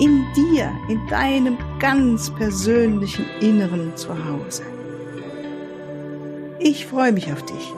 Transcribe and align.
In 0.00 0.24
dir, 0.34 0.72
in 0.88 1.06
deinem 1.08 1.58
ganz 1.78 2.30
persönlichen 2.30 3.26
Inneren 3.42 3.94
zu 3.98 4.08
Hause. 4.24 4.62
Ich 6.58 6.86
freue 6.86 7.12
mich 7.12 7.30
auf 7.30 7.44
dich. 7.44 7.74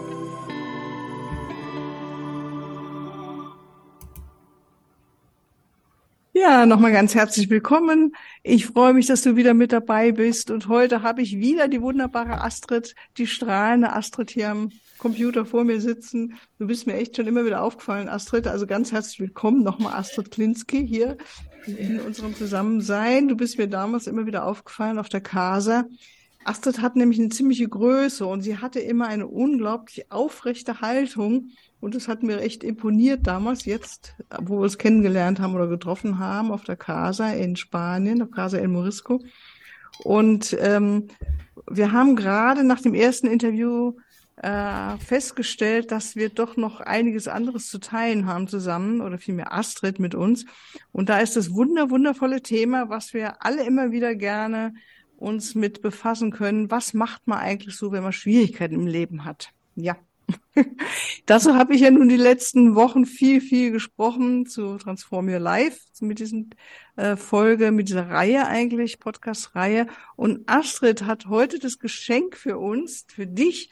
Ja, 6.32 6.64
nochmal 6.64 6.92
ganz 6.92 7.16
herzlich 7.16 7.50
willkommen. 7.50 8.14
Ich 8.44 8.66
freue 8.66 8.94
mich, 8.94 9.06
dass 9.06 9.22
du 9.22 9.34
wieder 9.34 9.52
mit 9.52 9.72
dabei 9.72 10.12
bist. 10.12 10.52
Und 10.52 10.68
heute 10.68 11.02
habe 11.02 11.22
ich 11.22 11.38
wieder 11.38 11.66
die 11.66 11.82
wunderbare 11.82 12.40
Astrid, 12.40 12.94
die 13.18 13.26
strahlende 13.26 13.92
Astrid 13.92 14.30
hier 14.30 14.50
am 14.50 14.70
Computer 14.98 15.44
vor 15.44 15.64
mir 15.64 15.80
sitzen. 15.80 16.38
Du 16.60 16.68
bist 16.68 16.86
mir 16.86 16.94
echt 16.94 17.16
schon 17.16 17.26
immer 17.26 17.44
wieder 17.44 17.62
aufgefallen, 17.62 18.08
Astrid. 18.08 18.46
Also 18.46 18.68
ganz 18.68 18.92
herzlich 18.92 19.18
willkommen 19.18 19.64
nochmal, 19.64 19.94
Astrid 19.94 20.30
Klinski 20.30 20.86
hier 20.86 21.18
in 21.66 22.00
unserem 22.00 22.34
Zusammensein. 22.34 23.28
Du 23.28 23.36
bist 23.36 23.58
mir 23.58 23.68
damals 23.68 24.06
immer 24.06 24.26
wieder 24.26 24.46
aufgefallen 24.46 24.98
auf 24.98 25.08
der 25.08 25.20
Casa. 25.20 25.84
Astrid 26.44 26.80
hat 26.80 26.96
nämlich 26.96 27.20
eine 27.20 27.28
ziemliche 27.28 27.68
Größe 27.68 28.26
und 28.26 28.42
sie 28.42 28.58
hatte 28.58 28.80
immer 28.80 29.06
eine 29.06 29.26
unglaublich 29.26 30.10
aufrechte 30.10 30.80
Haltung. 30.80 31.50
Und 31.80 31.94
das 31.94 32.08
hat 32.08 32.22
mir 32.22 32.40
echt 32.40 32.64
imponiert 32.64 33.26
damals, 33.26 33.64
jetzt, 33.64 34.14
wo 34.40 34.58
wir 34.58 34.64
uns 34.64 34.78
kennengelernt 34.78 35.40
haben 35.40 35.54
oder 35.54 35.68
getroffen 35.68 36.18
haben 36.18 36.50
auf 36.50 36.64
der 36.64 36.76
Casa 36.76 37.30
in 37.32 37.56
Spanien, 37.56 38.22
auf 38.22 38.30
Casa 38.30 38.58
El 38.58 38.68
Morisco. 38.68 39.20
Und 40.04 40.56
ähm, 40.60 41.08
wir 41.70 41.92
haben 41.92 42.16
gerade 42.16 42.64
nach 42.64 42.80
dem 42.80 42.94
ersten 42.94 43.26
Interview 43.26 43.94
äh, 44.36 44.96
festgestellt, 44.98 45.90
dass 45.90 46.16
wir 46.16 46.28
doch 46.28 46.56
noch 46.56 46.80
einiges 46.80 47.28
anderes 47.28 47.68
zu 47.68 47.78
teilen 47.78 48.26
haben 48.26 48.48
zusammen 48.48 49.00
oder 49.00 49.18
vielmehr 49.18 49.52
Astrid 49.52 49.98
mit 49.98 50.14
uns. 50.14 50.46
Und 50.90 51.08
da 51.08 51.18
ist 51.18 51.36
das 51.36 51.54
wunder, 51.54 51.90
wundervolle 51.90 52.42
Thema, 52.42 52.88
was 52.88 53.14
wir 53.14 53.44
alle 53.44 53.64
immer 53.64 53.90
wieder 53.90 54.14
gerne 54.14 54.74
uns 55.16 55.54
mit 55.54 55.82
befassen 55.82 56.30
können. 56.32 56.70
Was 56.70 56.94
macht 56.94 57.26
man 57.26 57.38
eigentlich 57.38 57.76
so, 57.76 57.92
wenn 57.92 58.02
man 58.02 58.12
Schwierigkeiten 58.12 58.74
im 58.74 58.86
Leben 58.86 59.24
hat? 59.24 59.50
Ja. 59.76 59.96
Dazu 61.26 61.54
habe 61.54 61.74
ich 61.74 61.82
ja 61.82 61.90
nun 61.90 62.08
die 62.08 62.16
letzten 62.16 62.74
Wochen 62.74 63.06
viel, 63.06 63.40
viel 63.40 63.70
gesprochen 63.70 64.46
zu 64.46 64.76
Transform 64.78 65.28
Your 65.28 65.38
Life, 65.38 65.80
mit 66.00 66.18
diesen 66.18 66.54
äh, 66.96 67.16
Folge, 67.16 67.70
mit 67.70 67.88
dieser 67.88 68.08
Reihe 68.08 68.46
eigentlich, 68.46 68.98
Podcast-Reihe. 68.98 69.86
Und 70.16 70.48
Astrid 70.48 71.04
hat 71.04 71.26
heute 71.26 71.58
das 71.58 71.78
Geschenk 71.78 72.36
für 72.36 72.58
uns, 72.58 73.04
für 73.08 73.26
dich, 73.26 73.70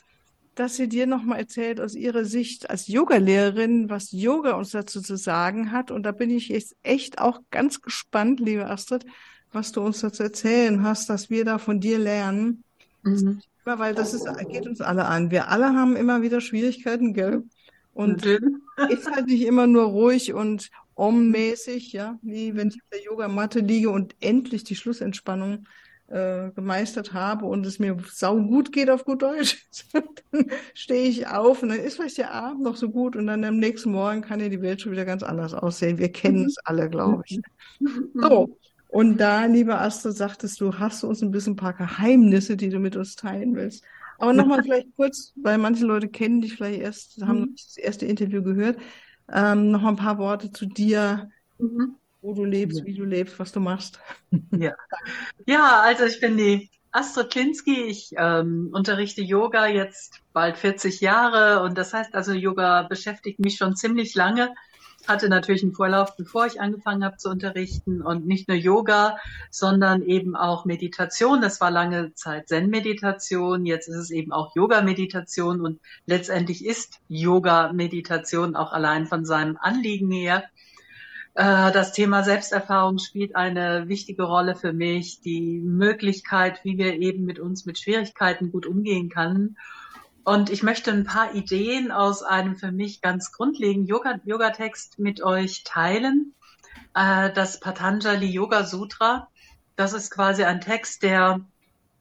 dass 0.60 0.76
sie 0.76 0.90
dir 0.90 1.06
nochmal 1.06 1.38
erzählt 1.38 1.80
aus 1.80 1.94
ihrer 1.94 2.26
Sicht 2.26 2.68
als 2.68 2.86
Yogalehrerin, 2.86 3.88
was 3.88 4.12
Yoga 4.12 4.52
uns 4.52 4.72
dazu 4.72 5.00
zu 5.00 5.16
sagen 5.16 5.72
hat. 5.72 5.90
Und 5.90 6.02
da 6.02 6.12
bin 6.12 6.28
ich 6.28 6.48
jetzt 6.48 6.76
echt 6.82 7.18
auch 7.18 7.40
ganz 7.50 7.80
gespannt, 7.80 8.40
liebe 8.40 8.68
Astrid, 8.68 9.06
was 9.52 9.72
du 9.72 9.80
uns 9.80 10.00
dazu 10.00 10.22
erzählen 10.22 10.82
hast, 10.82 11.08
dass 11.08 11.30
wir 11.30 11.46
da 11.46 11.56
von 11.56 11.80
dir 11.80 11.98
lernen. 11.98 12.62
Mhm. 13.04 13.40
Weil 13.64 13.94
das 13.94 14.12
ist, 14.12 14.26
geht 14.50 14.66
uns 14.66 14.82
alle 14.82 15.06
an. 15.06 15.30
Wir 15.30 15.48
alle 15.48 15.68
haben 15.68 15.96
immer 15.96 16.20
wieder 16.20 16.42
Schwierigkeiten, 16.42 17.14
gell? 17.14 17.44
Und 17.94 18.26
ist 18.90 19.10
halt 19.10 19.28
nicht 19.28 19.46
immer 19.46 19.66
nur 19.66 19.84
ruhig 19.84 20.34
und 20.34 20.70
om-mäßig, 20.94 21.94
ja, 21.94 22.18
wie 22.20 22.54
wenn 22.54 22.68
ich 22.68 22.82
auf 22.82 22.88
der 22.92 23.02
Yogamatte 23.02 23.60
liege 23.60 23.88
und 23.88 24.14
endlich 24.20 24.64
die 24.64 24.76
Schlussentspannung 24.76 25.66
äh, 26.10 26.50
gemeistert 26.50 27.12
habe 27.12 27.46
und 27.46 27.64
es 27.64 27.78
mir 27.78 27.96
sau 28.10 28.36
gut 28.36 28.72
geht 28.72 28.90
auf 28.90 29.04
gut 29.04 29.22
Deutsch, 29.22 29.66
dann 29.92 30.46
stehe 30.74 31.08
ich 31.08 31.28
auf 31.28 31.62
und 31.62 31.68
dann 31.68 31.78
ist 31.78 31.96
vielleicht 31.96 32.18
der 32.18 32.34
Abend 32.34 32.62
noch 32.62 32.76
so 32.76 32.90
gut 32.90 33.16
und 33.16 33.28
dann 33.28 33.44
am 33.44 33.58
nächsten 33.58 33.92
Morgen 33.92 34.20
kann 34.20 34.40
ja 34.40 34.48
die 34.48 34.60
Welt 34.60 34.80
schon 34.80 34.92
wieder 34.92 35.04
ganz 35.04 35.22
anders 35.22 35.54
aussehen. 35.54 35.98
Wir 35.98 36.10
kennen 36.10 36.46
es 36.46 36.56
alle, 36.64 36.90
glaube 36.90 37.22
ich. 37.26 37.40
So. 38.14 38.58
Und 38.88 39.18
da, 39.18 39.44
liebe 39.44 39.78
Astrid, 39.78 40.16
sagtest 40.16 40.60
du, 40.60 40.74
hast 40.74 41.04
du 41.04 41.06
uns 41.06 41.22
ein 41.22 41.30
bisschen 41.30 41.52
ein 41.52 41.56
paar 41.56 41.74
Geheimnisse, 41.74 42.56
die 42.56 42.70
du 42.70 42.80
mit 42.80 42.96
uns 42.96 43.14
teilen 43.14 43.54
willst. 43.54 43.84
Aber 44.18 44.32
nochmal 44.32 44.64
vielleicht 44.64 44.88
kurz, 44.96 45.32
weil 45.36 45.58
manche 45.58 45.86
Leute 45.86 46.08
kennen 46.08 46.40
dich 46.40 46.56
vielleicht 46.56 46.80
erst, 46.80 47.22
haben 47.22 47.42
mhm. 47.42 47.54
das 47.54 47.76
erste 47.76 48.06
Interview 48.06 48.42
gehört, 48.42 48.78
ähm, 49.32 49.70
noch 49.70 49.84
ein 49.84 49.94
paar 49.94 50.18
Worte 50.18 50.50
zu 50.50 50.66
dir. 50.66 51.30
Mhm 51.58 51.99
wo 52.22 52.34
du 52.34 52.44
lebst, 52.44 52.84
wie 52.84 52.94
du 52.94 53.04
lebst, 53.04 53.38
was 53.38 53.52
du 53.52 53.60
machst. 53.60 54.00
Ja, 54.52 54.74
ja 55.46 55.80
also 55.80 56.04
ich 56.04 56.20
bin 56.20 56.36
die 56.36 56.70
Astrid 56.92 57.30
Klinski. 57.30 57.82
Ich 57.84 58.12
ähm, 58.16 58.70
unterrichte 58.72 59.22
Yoga 59.22 59.66
jetzt 59.66 60.20
bald 60.32 60.56
40 60.56 61.00
Jahre 61.00 61.62
und 61.62 61.78
das 61.78 61.92
heißt 61.92 62.14
also, 62.14 62.32
Yoga 62.32 62.82
beschäftigt 62.82 63.38
mich 63.38 63.56
schon 63.56 63.76
ziemlich 63.76 64.14
lange. 64.14 64.52
Hatte 65.08 65.28
natürlich 65.30 65.62
einen 65.62 65.72
Vorlauf, 65.72 66.14
bevor 66.16 66.46
ich 66.46 66.60
angefangen 66.60 67.04
habe 67.04 67.16
zu 67.16 67.30
unterrichten 67.30 68.02
und 68.02 68.26
nicht 68.26 68.48
nur 68.48 68.56
Yoga, 68.56 69.16
sondern 69.50 70.02
eben 70.02 70.36
auch 70.36 70.66
Meditation. 70.66 71.40
Das 71.40 71.60
war 71.60 71.70
lange 71.70 72.12
Zeit 72.14 72.48
Zen-Meditation. 72.48 73.64
Jetzt 73.64 73.88
ist 73.88 73.96
es 73.96 74.10
eben 74.10 74.30
auch 74.30 74.54
Yoga-Meditation 74.54 75.62
und 75.62 75.80
letztendlich 76.04 76.66
ist 76.66 77.00
Yoga-Meditation 77.08 78.56
auch 78.56 78.72
allein 78.72 79.06
von 79.06 79.24
seinem 79.24 79.56
Anliegen 79.56 80.10
her 80.10 80.44
das 81.34 81.92
Thema 81.92 82.24
Selbsterfahrung 82.24 82.98
spielt 82.98 83.36
eine 83.36 83.88
wichtige 83.88 84.24
Rolle 84.24 84.56
für 84.56 84.72
mich. 84.72 85.20
Die 85.20 85.60
Möglichkeit, 85.60 86.64
wie 86.64 86.76
wir 86.76 86.94
eben 86.94 87.24
mit 87.24 87.38
uns 87.38 87.66
mit 87.66 87.78
Schwierigkeiten 87.78 88.50
gut 88.50 88.66
umgehen 88.66 89.08
können. 89.08 89.56
Und 90.24 90.50
ich 90.50 90.62
möchte 90.62 90.90
ein 90.90 91.04
paar 91.04 91.34
Ideen 91.34 91.90
aus 91.90 92.22
einem 92.22 92.56
für 92.56 92.72
mich 92.72 93.00
ganz 93.00 93.32
grundlegenden 93.32 93.88
Yoga-Text 94.24 94.98
mit 94.98 95.22
euch 95.22 95.64
teilen. 95.64 96.34
Äh, 96.94 97.32
das 97.32 97.60
Patanjali 97.60 98.26
Yoga 98.26 98.64
Sutra. 98.64 99.28
Das 99.76 99.92
ist 99.92 100.10
quasi 100.10 100.44
ein 100.44 100.60
Text, 100.60 101.02
der 101.02 101.40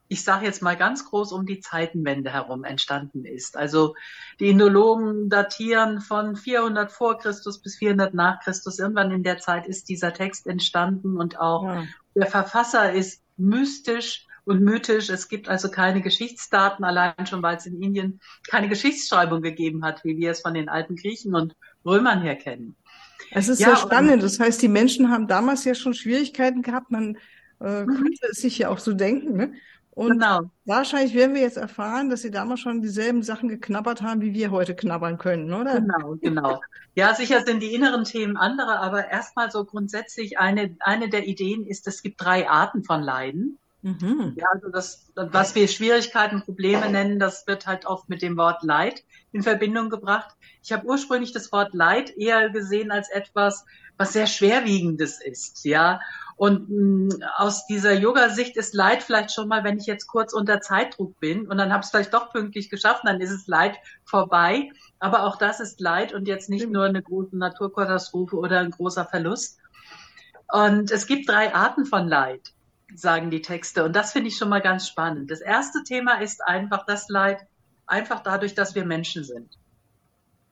ich 0.09 0.23
sage 0.23 0.45
jetzt 0.45 0.61
mal 0.63 0.75
ganz 0.75 1.05
groß, 1.05 1.31
um 1.31 1.45
die 1.45 1.59
Zeitenwende 1.59 2.33
herum 2.33 2.63
entstanden 2.63 3.25
ist. 3.25 3.55
Also 3.55 3.95
die 4.39 4.49
Indologen 4.49 5.29
datieren 5.29 6.01
von 6.01 6.35
400 6.35 6.91
vor 6.91 7.19
Christus 7.19 7.61
bis 7.61 7.77
400 7.77 8.15
nach 8.15 8.41
Christus. 8.41 8.79
Irgendwann 8.79 9.11
in 9.11 9.23
der 9.23 9.37
Zeit 9.37 9.67
ist 9.67 9.87
dieser 9.87 10.13
Text 10.13 10.47
entstanden 10.47 11.17
und 11.17 11.39
auch 11.39 11.63
ja. 11.63 11.83
der 12.15 12.25
Verfasser 12.25 12.91
ist 12.91 13.21
mystisch 13.37 14.25
und 14.45 14.61
mythisch. 14.61 15.09
Es 15.09 15.27
gibt 15.29 15.47
also 15.47 15.69
keine 15.69 16.01
Geschichtsdaten, 16.01 16.83
allein 16.83 17.27
schon, 17.27 17.43
weil 17.43 17.57
es 17.57 17.67
in 17.67 17.81
Indien 17.81 18.19
keine 18.49 18.67
Geschichtsschreibung 18.67 19.43
gegeben 19.43 19.85
hat, 19.85 20.03
wie 20.03 20.17
wir 20.17 20.31
es 20.31 20.41
von 20.41 20.55
den 20.55 20.69
alten 20.69 20.95
Griechen 20.95 21.35
und 21.35 21.55
Römern 21.85 22.23
her 22.23 22.35
kennen. 22.35 22.75
Es 23.31 23.47
ist 23.47 23.59
ja, 23.59 23.67
sehr 23.67 23.75
spannend. 23.75 24.23
Das 24.23 24.39
heißt, 24.39 24.59
die 24.59 24.69
Menschen 24.69 25.11
haben 25.11 25.27
damals 25.27 25.65
ja 25.65 25.75
schon 25.75 25.93
Schwierigkeiten 25.93 26.63
gehabt. 26.63 26.89
Man 26.89 27.15
äh, 27.61 27.83
mhm. 27.83 27.87
könnte 27.87 28.27
es 28.31 28.41
sich 28.41 28.57
ja 28.57 28.69
auch 28.69 28.79
so 28.79 28.93
denken. 28.93 29.37
Ne? 29.37 29.53
Und 29.99 30.11
genau. 30.11 30.49
wahrscheinlich 30.63 31.13
werden 31.13 31.35
wir 31.35 31.41
jetzt 31.41 31.57
erfahren, 31.57 32.09
dass 32.09 32.21
sie 32.21 32.31
damals 32.31 32.61
schon 32.61 32.81
dieselben 32.81 33.21
Sachen 33.21 33.49
geknabbert 33.49 34.01
haben, 34.01 34.21
wie 34.21 34.33
wir 34.33 34.49
heute 34.49 34.73
knabbern 34.73 35.17
können, 35.17 35.53
oder? 35.53 35.81
Genau, 35.81 36.15
genau. 36.21 36.61
Ja, 36.95 37.13
sicher 37.13 37.41
sind 37.41 37.61
die 37.61 37.75
inneren 37.75 38.05
Themen 38.05 38.37
andere, 38.37 38.79
aber 38.79 39.09
erstmal 39.09 39.51
so 39.51 39.65
grundsätzlich 39.65 40.39
eine, 40.39 40.73
eine 40.79 41.09
der 41.09 41.27
Ideen 41.27 41.67
ist, 41.67 41.85
es 41.85 42.01
gibt 42.01 42.23
drei 42.23 42.49
Arten 42.49 42.85
von 42.85 43.03
Leiden. 43.03 43.57
Mhm. 43.81 44.33
Ja, 44.35 44.47
also 44.53 44.69
das, 44.69 45.11
was 45.15 45.55
wir 45.55 45.67
Schwierigkeiten, 45.67 46.41
Probleme 46.41 46.89
nennen, 46.89 47.19
das 47.19 47.47
wird 47.47 47.65
halt 47.65 47.85
oft 47.85 48.09
mit 48.09 48.21
dem 48.21 48.35
Wort 48.35 48.61
Leid 48.63 49.03
in 49.31 49.41
Verbindung 49.41 49.89
gebracht. 49.89 50.35
Ich 50.61 50.71
habe 50.71 50.85
ursprünglich 50.85 51.31
das 51.31 51.51
Wort 51.51 51.73
Leid 51.73 52.09
eher 52.17 52.49
gesehen 52.49 52.91
als 52.91 53.09
etwas, 53.09 53.65
was 53.97 54.13
sehr 54.13 54.27
schwerwiegendes 54.27 55.21
ist, 55.21 55.63
ja. 55.65 56.01
Und 56.35 56.69
mh, 56.69 57.15
mm, 57.15 57.23
aus 57.35 57.67
dieser 57.67 57.93
Yoga-Sicht 57.93 58.55
ist 58.55 58.73
Leid 58.73 59.03
vielleicht 59.03 59.33
schon 59.33 59.49
mal, 59.49 59.65
wenn 59.65 59.77
ich 59.77 59.85
jetzt 59.85 60.07
kurz 60.07 60.31
unter 60.33 60.61
Zeitdruck 60.61 61.19
bin 61.19 61.47
und 61.47 61.57
dann 61.57 61.73
habe 61.73 61.83
es 61.83 61.89
vielleicht 61.89 62.13
doch 62.13 62.31
pünktlich 62.31 62.69
geschafft, 62.69 63.03
dann 63.03 63.19
ist 63.19 63.31
es 63.31 63.47
Leid 63.47 63.77
vorbei. 64.05 64.71
Aber 64.99 65.23
auch 65.23 65.35
das 65.35 65.59
ist 65.59 65.81
Leid 65.81 66.13
und 66.13 66.27
jetzt 66.29 66.49
nicht 66.49 66.69
nur 66.69 66.85
eine 66.85 67.01
große 67.01 67.37
Naturkatastrophe 67.37 68.37
oder 68.37 68.59
ein 68.59 68.71
großer 68.71 69.05
Verlust. 69.05 69.59
Und 70.51 70.91
es 70.91 71.07
gibt 71.07 71.29
drei 71.29 71.53
Arten 71.53 71.85
von 71.85 72.07
Leid, 72.07 72.53
sagen 72.95 73.29
die 73.29 73.41
Texte. 73.41 73.83
Und 73.83 73.95
das 73.95 74.11
finde 74.11 74.29
ich 74.29 74.37
schon 74.37 74.49
mal 74.49 74.61
ganz 74.61 74.87
spannend. 74.87 75.31
Das 75.31 75.41
erste 75.41 75.83
Thema 75.83 76.21
ist 76.21 76.41
einfach 76.43 76.85
das 76.85 77.09
Leid, 77.09 77.45
einfach 77.85 78.21
dadurch, 78.21 78.55
dass 78.55 78.75
wir 78.75 78.85
Menschen 78.85 79.23
sind. 79.23 79.57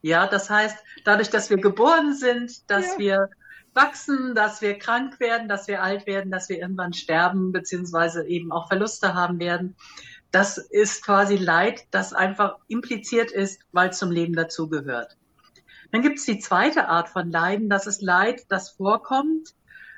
Ja, 0.02 0.28
das 0.28 0.50
heißt, 0.50 0.78
dadurch, 1.06 1.30
dass 1.30 1.50
wir 1.50 1.58
geboren 1.58 2.14
sind, 2.14 2.70
dass 2.70 2.94
ja. 2.94 2.98
wir 3.00 3.30
wachsen, 3.74 4.36
dass 4.36 4.62
wir 4.62 4.78
krank 4.78 5.20
werden, 5.20 5.48
dass 5.48 5.68
wir 5.68 5.82
alt 5.82 6.06
werden, 6.08 6.32
dass 6.32 6.50
wir 6.50 6.58
irgendwann 6.58 6.94
sterben, 6.94 7.52
beziehungsweise 7.52 8.26
eben 8.28 8.52
auch 8.52 8.68
Verluste 8.68 9.14
haben 9.14 9.40
werden. 9.40 9.76
Das 10.32 10.58
ist 10.58 11.06
quasi 11.06 11.38
Leid, 11.38 11.86
das 11.92 12.14
einfach 12.14 12.58
impliziert 12.68 13.32
ist, 13.32 13.62
weil 13.72 13.90
es 13.90 13.98
zum 13.98 14.12
Leben 14.12 14.34
dazugehört. 14.34 15.18
Dann 15.92 16.02
gibt 16.02 16.20
es 16.20 16.26
die 16.26 16.40
zweite 16.40 16.90
Art 16.90 17.08
von 17.08 17.32
Leiden, 17.32 17.70
das 17.70 17.88
ist 17.88 18.02
Leid, 18.02 18.46
das 18.50 18.72
vorkommt, 18.72 19.54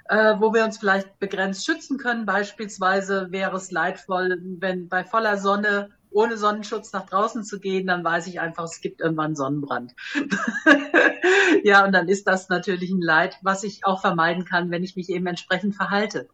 äh, 0.09 0.39
wo 0.39 0.53
wir 0.53 0.65
uns 0.65 0.79
vielleicht 0.79 1.19
begrenzt 1.19 1.65
schützen 1.65 1.97
können. 1.97 2.25
Beispielsweise 2.25 3.27
wäre 3.29 3.55
es 3.55 3.71
leidvoll, 3.71 4.41
wenn 4.59 4.89
bei 4.89 5.03
voller 5.03 5.37
Sonne 5.37 5.91
ohne 6.11 6.37
Sonnenschutz 6.37 6.91
nach 6.91 7.05
draußen 7.05 7.43
zu 7.43 7.59
gehen, 7.59 7.85
dann 7.85 8.03
weiß 8.03 8.25
ich 8.25 8.39
einfach, 8.39 8.63
es 8.63 8.81
gibt 8.81 8.99
irgendwann 8.99 9.35
Sonnenbrand. 9.35 9.93
ja, 11.63 11.85
und 11.85 11.91
dann 11.91 12.07
ist 12.07 12.27
das 12.27 12.49
natürlich 12.49 12.89
ein 12.89 13.01
Leid, 13.01 13.37
was 13.43 13.63
ich 13.63 13.85
auch 13.85 14.01
vermeiden 14.01 14.43
kann, 14.43 14.71
wenn 14.71 14.83
ich 14.83 14.95
mich 14.95 15.09
eben 15.09 15.27
entsprechend 15.27 15.75
verhalte. 15.75 16.27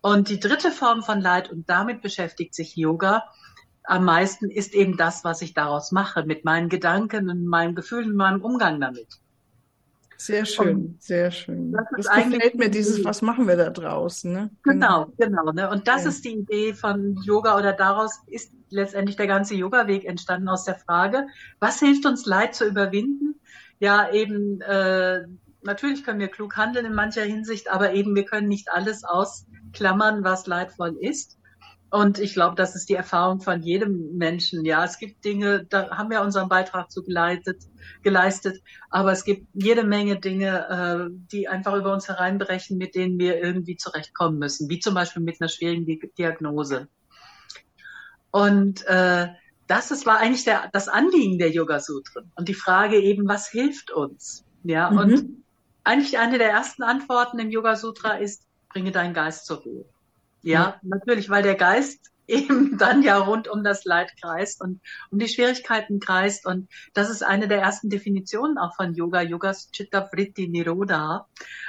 Und 0.00 0.30
die 0.30 0.40
dritte 0.40 0.70
Form 0.70 1.02
von 1.02 1.20
Leid, 1.20 1.52
und 1.52 1.68
damit 1.68 2.00
beschäftigt 2.00 2.54
sich 2.54 2.76
Yoga 2.76 3.24
am 3.82 4.06
meisten, 4.06 4.48
ist 4.48 4.72
eben 4.72 4.96
das, 4.96 5.24
was 5.24 5.42
ich 5.42 5.52
daraus 5.52 5.92
mache, 5.92 6.24
mit 6.24 6.46
meinen 6.46 6.70
Gedanken 6.70 7.28
und 7.28 7.44
meinen 7.46 7.74
Gefühlen 7.74 8.12
und 8.12 8.16
meinem 8.16 8.40
Umgang 8.40 8.80
damit. 8.80 9.20
Sehr 10.24 10.46
schön, 10.46 10.76
und 10.76 11.02
sehr 11.02 11.30
schön. 11.30 11.72
Das, 11.72 11.84
das 11.98 12.24
gefällt 12.24 12.54
mir, 12.54 12.70
dieses, 12.70 13.04
was 13.04 13.20
machen 13.20 13.46
wir 13.46 13.56
da 13.56 13.68
draußen. 13.68 14.32
Ne? 14.32 14.50
Genau, 14.62 15.12
genau. 15.18 15.44
genau 15.44 15.52
ne? 15.52 15.70
Und 15.70 15.86
das 15.86 16.04
ja. 16.04 16.08
ist 16.08 16.24
die 16.24 16.38
Idee 16.38 16.72
von 16.72 17.20
Yoga 17.24 17.58
oder 17.58 17.74
daraus 17.74 18.22
ist 18.28 18.50
letztendlich 18.70 19.16
der 19.16 19.26
ganze 19.26 19.54
Yoga-Weg 19.54 20.06
entstanden 20.06 20.48
aus 20.48 20.64
der 20.64 20.76
Frage, 20.76 21.26
was 21.60 21.78
hilft 21.78 22.06
uns 22.06 22.24
Leid 22.24 22.54
zu 22.54 22.66
überwinden? 22.66 23.38
Ja, 23.80 24.10
eben, 24.12 24.62
äh, 24.62 25.26
natürlich 25.62 26.04
können 26.04 26.20
wir 26.20 26.28
klug 26.28 26.56
handeln 26.56 26.86
in 26.86 26.94
mancher 26.94 27.24
Hinsicht, 27.24 27.70
aber 27.70 27.92
eben 27.92 28.16
wir 28.16 28.24
können 28.24 28.48
nicht 28.48 28.72
alles 28.72 29.04
aus 29.04 29.44
klammern, 29.74 30.24
was 30.24 30.46
leidvoll 30.46 30.96
ist. 30.98 31.38
Und 31.90 32.18
ich 32.18 32.34
glaube, 32.34 32.56
das 32.56 32.74
ist 32.74 32.88
die 32.88 32.94
Erfahrung 32.94 33.40
von 33.40 33.62
jedem 33.62 34.16
Menschen. 34.16 34.64
Ja, 34.64 34.84
es 34.84 34.98
gibt 34.98 35.24
Dinge, 35.24 35.64
da 35.64 35.96
haben 35.96 36.10
wir 36.10 36.22
unseren 36.22 36.48
Beitrag 36.48 36.90
zu 36.90 37.04
geleitet, 37.04 37.62
geleistet, 38.02 38.60
aber 38.90 39.12
es 39.12 39.24
gibt 39.24 39.46
jede 39.52 39.84
Menge 39.84 40.18
Dinge, 40.18 40.68
äh, 40.68 41.14
die 41.32 41.46
einfach 41.46 41.74
über 41.74 41.92
uns 41.92 42.08
hereinbrechen, 42.08 42.78
mit 42.78 42.96
denen 42.96 43.18
wir 43.18 43.40
irgendwie 43.40 43.76
zurechtkommen 43.76 44.38
müssen, 44.38 44.68
wie 44.68 44.80
zum 44.80 44.94
Beispiel 44.94 45.22
mit 45.22 45.40
einer 45.40 45.48
schwierigen 45.48 45.86
Diagnose. 46.18 46.88
Und 48.32 48.84
äh, 48.86 49.28
das 49.68 49.90
ist, 49.92 50.06
war 50.06 50.18
eigentlich 50.18 50.44
der, 50.44 50.68
das 50.72 50.88
Anliegen 50.88 51.38
der 51.38 51.50
Yoga 51.50 51.78
Sutren 51.78 52.32
und 52.34 52.48
die 52.48 52.54
Frage 52.54 53.00
eben, 53.00 53.28
was 53.28 53.48
hilft 53.48 53.92
uns? 53.92 54.44
Ja, 54.64 54.90
mhm. 54.90 54.98
und 54.98 55.44
eigentlich 55.84 56.18
eine 56.18 56.38
der 56.38 56.50
ersten 56.50 56.82
Antworten 56.82 57.38
im 57.38 57.50
Yoga 57.50 57.76
Sutra 57.76 58.14
ist, 58.14 58.46
bringe 58.70 58.90
deinen 58.90 59.14
Geist 59.14 59.46
zur 59.46 59.58
Ruhe. 59.58 59.84
Ja, 60.44 60.78
natürlich, 60.82 61.30
weil 61.30 61.42
der 61.42 61.54
Geist 61.54 62.10
eben 62.26 62.78
dann 62.78 63.02
ja 63.02 63.18
rund 63.18 63.48
um 63.48 63.64
das 63.64 63.84
Leid 63.84 64.10
kreist 64.20 64.62
und 64.62 64.80
um 65.10 65.18
die 65.18 65.28
Schwierigkeiten 65.28 66.00
kreist. 66.00 66.46
Und 66.46 66.70
das 66.94 67.10
ist 67.10 67.22
eine 67.22 67.48
der 67.48 67.60
ersten 67.60 67.90
Definitionen 67.90 68.56
auch 68.56 68.74
von 68.76 68.94
Yoga, 68.94 69.20
Yogas 69.20 69.70
Chitta 69.72 70.08
Vritti 70.10 70.48
Nirodha. 70.48 71.26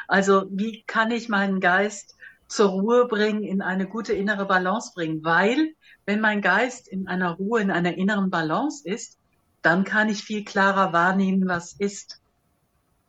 Also 0.07 0.45
wie 0.50 0.83
kann 0.88 1.12
ich 1.12 1.27
meinen 1.27 1.60
Geist 1.60 2.16
zur 2.48 2.69
Ruhe 2.69 3.07
bringen, 3.07 3.44
in 3.44 3.62
eine 3.62 3.88
gute 3.88 4.13
innere 4.13 4.45
Balance 4.45 4.92
bringen? 4.95 5.24
Weil 5.25 5.74
wenn 6.06 6.21
mein 6.21 6.42
Geist 6.42 6.88
in 6.88 7.07
einer 7.07 7.31
Ruhe, 7.31 7.62
in 7.62 7.71
einer 7.71 7.98
inneren 7.98 8.30
Balance 8.30 8.88
ist, 8.88 9.18
dann 9.62 9.83
kann 9.83 10.10
ich 10.10 10.24
viel 10.24 10.45
klarer 10.45 10.94
wahrnehmen, 10.94 11.48
was 11.48 11.74
ist. 11.74 12.21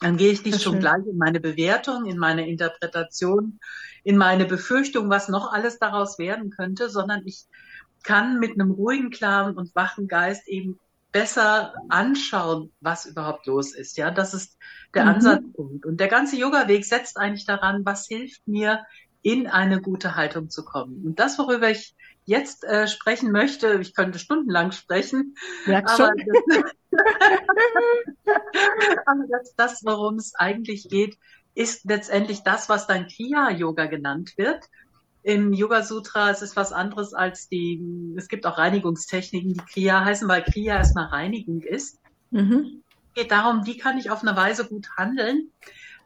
Dann 0.01 0.17
gehe 0.17 0.31
ich 0.31 0.45
nicht 0.45 0.63
schon 0.63 0.79
gleich 0.79 1.07
in 1.07 1.17
meine 1.17 1.41
Bewertung, 1.41 2.05
in 2.05 2.19
meine 2.19 2.49
Interpretation, 2.49 3.59
in 4.05 4.17
meine 4.17 4.45
Befürchtung, 4.45 5.09
was 5.09 5.29
noch 5.29 5.53
alles 5.53 5.79
daraus 5.79 6.19
werden 6.19 6.51
könnte, 6.51 6.91
sondern 6.91 7.23
ich 7.25 7.45
kann 8.03 8.39
mit 8.39 8.53
einem 8.53 8.71
ruhigen, 8.71 9.11
klaren 9.11 9.57
und 9.57 9.75
wachen 9.75 10.07
Geist 10.07 10.47
eben 10.49 10.79
besser 11.13 11.75
anschauen, 11.89 12.73
was 12.81 13.07
überhaupt 13.07 13.47
los 13.47 13.75
ist. 13.75 13.97
Ja, 13.97 14.11
das 14.11 14.35
ist 14.35 14.59
der 14.95 15.05
mhm. 15.05 15.11
Ansatzpunkt. 15.13 15.87
Und 15.87 15.99
der 15.99 16.09
ganze 16.09 16.37
Yoga-Weg 16.37 16.85
setzt 16.85 17.17
eigentlich 17.17 17.47
daran, 17.47 17.87
was 17.87 18.07
hilft 18.07 18.47
mir, 18.47 18.85
in 19.23 19.49
eine 19.49 19.81
gute 19.81 20.15
Haltung 20.15 20.51
zu 20.51 20.65
kommen. 20.65 21.03
Und 21.05 21.19
das, 21.19 21.39
worüber 21.39 21.71
ich 21.71 21.97
jetzt 22.27 22.65
äh, 22.65 22.87
sprechen 22.87 23.33
möchte, 23.33 23.79
ich 23.81 23.95
könnte 23.95 24.19
stundenlang 24.19 24.73
sprechen, 24.73 25.35
Merkst 25.67 26.01
aber, 26.01 26.13
das, 26.49 26.63
aber 29.07 29.25
das, 29.29 29.55
das 29.57 29.85
worum 29.85 30.17
es 30.17 30.35
eigentlich 30.35 30.89
geht, 30.89 31.19
ist 31.55 31.85
letztendlich 31.85 32.43
das, 32.43 32.69
was 32.69 32.87
dann 32.87 33.09
Kriya-Yoga 33.09 33.87
genannt 33.87 34.35
wird. 34.37 34.65
Im 35.23 35.53
Yoga 35.53 35.83
Sutra 35.83 36.31
ist 36.31 36.43
es 36.43 36.55
was 36.55 36.73
anderes 36.73 37.15
als 37.15 37.49
die, 37.49 38.15
es 38.17 38.29
gibt 38.29 38.47
auch 38.47 38.59
Reinigungstechniken, 38.59 39.55
die 39.55 39.73
Kriya 39.73 40.05
heißen, 40.05 40.29
weil 40.29 40.45
Kriya 40.45 40.77
erstmal 40.77 41.07
Reinigung 41.07 41.63
ist. 41.63 41.99
Mhm. 42.31 42.83
Es 43.09 43.23
geht 43.23 43.33
darum, 43.33 43.67
wie 43.67 43.79
kann 43.79 43.99
ich 43.99 44.11
auf 44.11 44.23
eine 44.23 44.37
Weise 44.37 44.67
gut 44.67 44.89
handeln, 44.97 45.51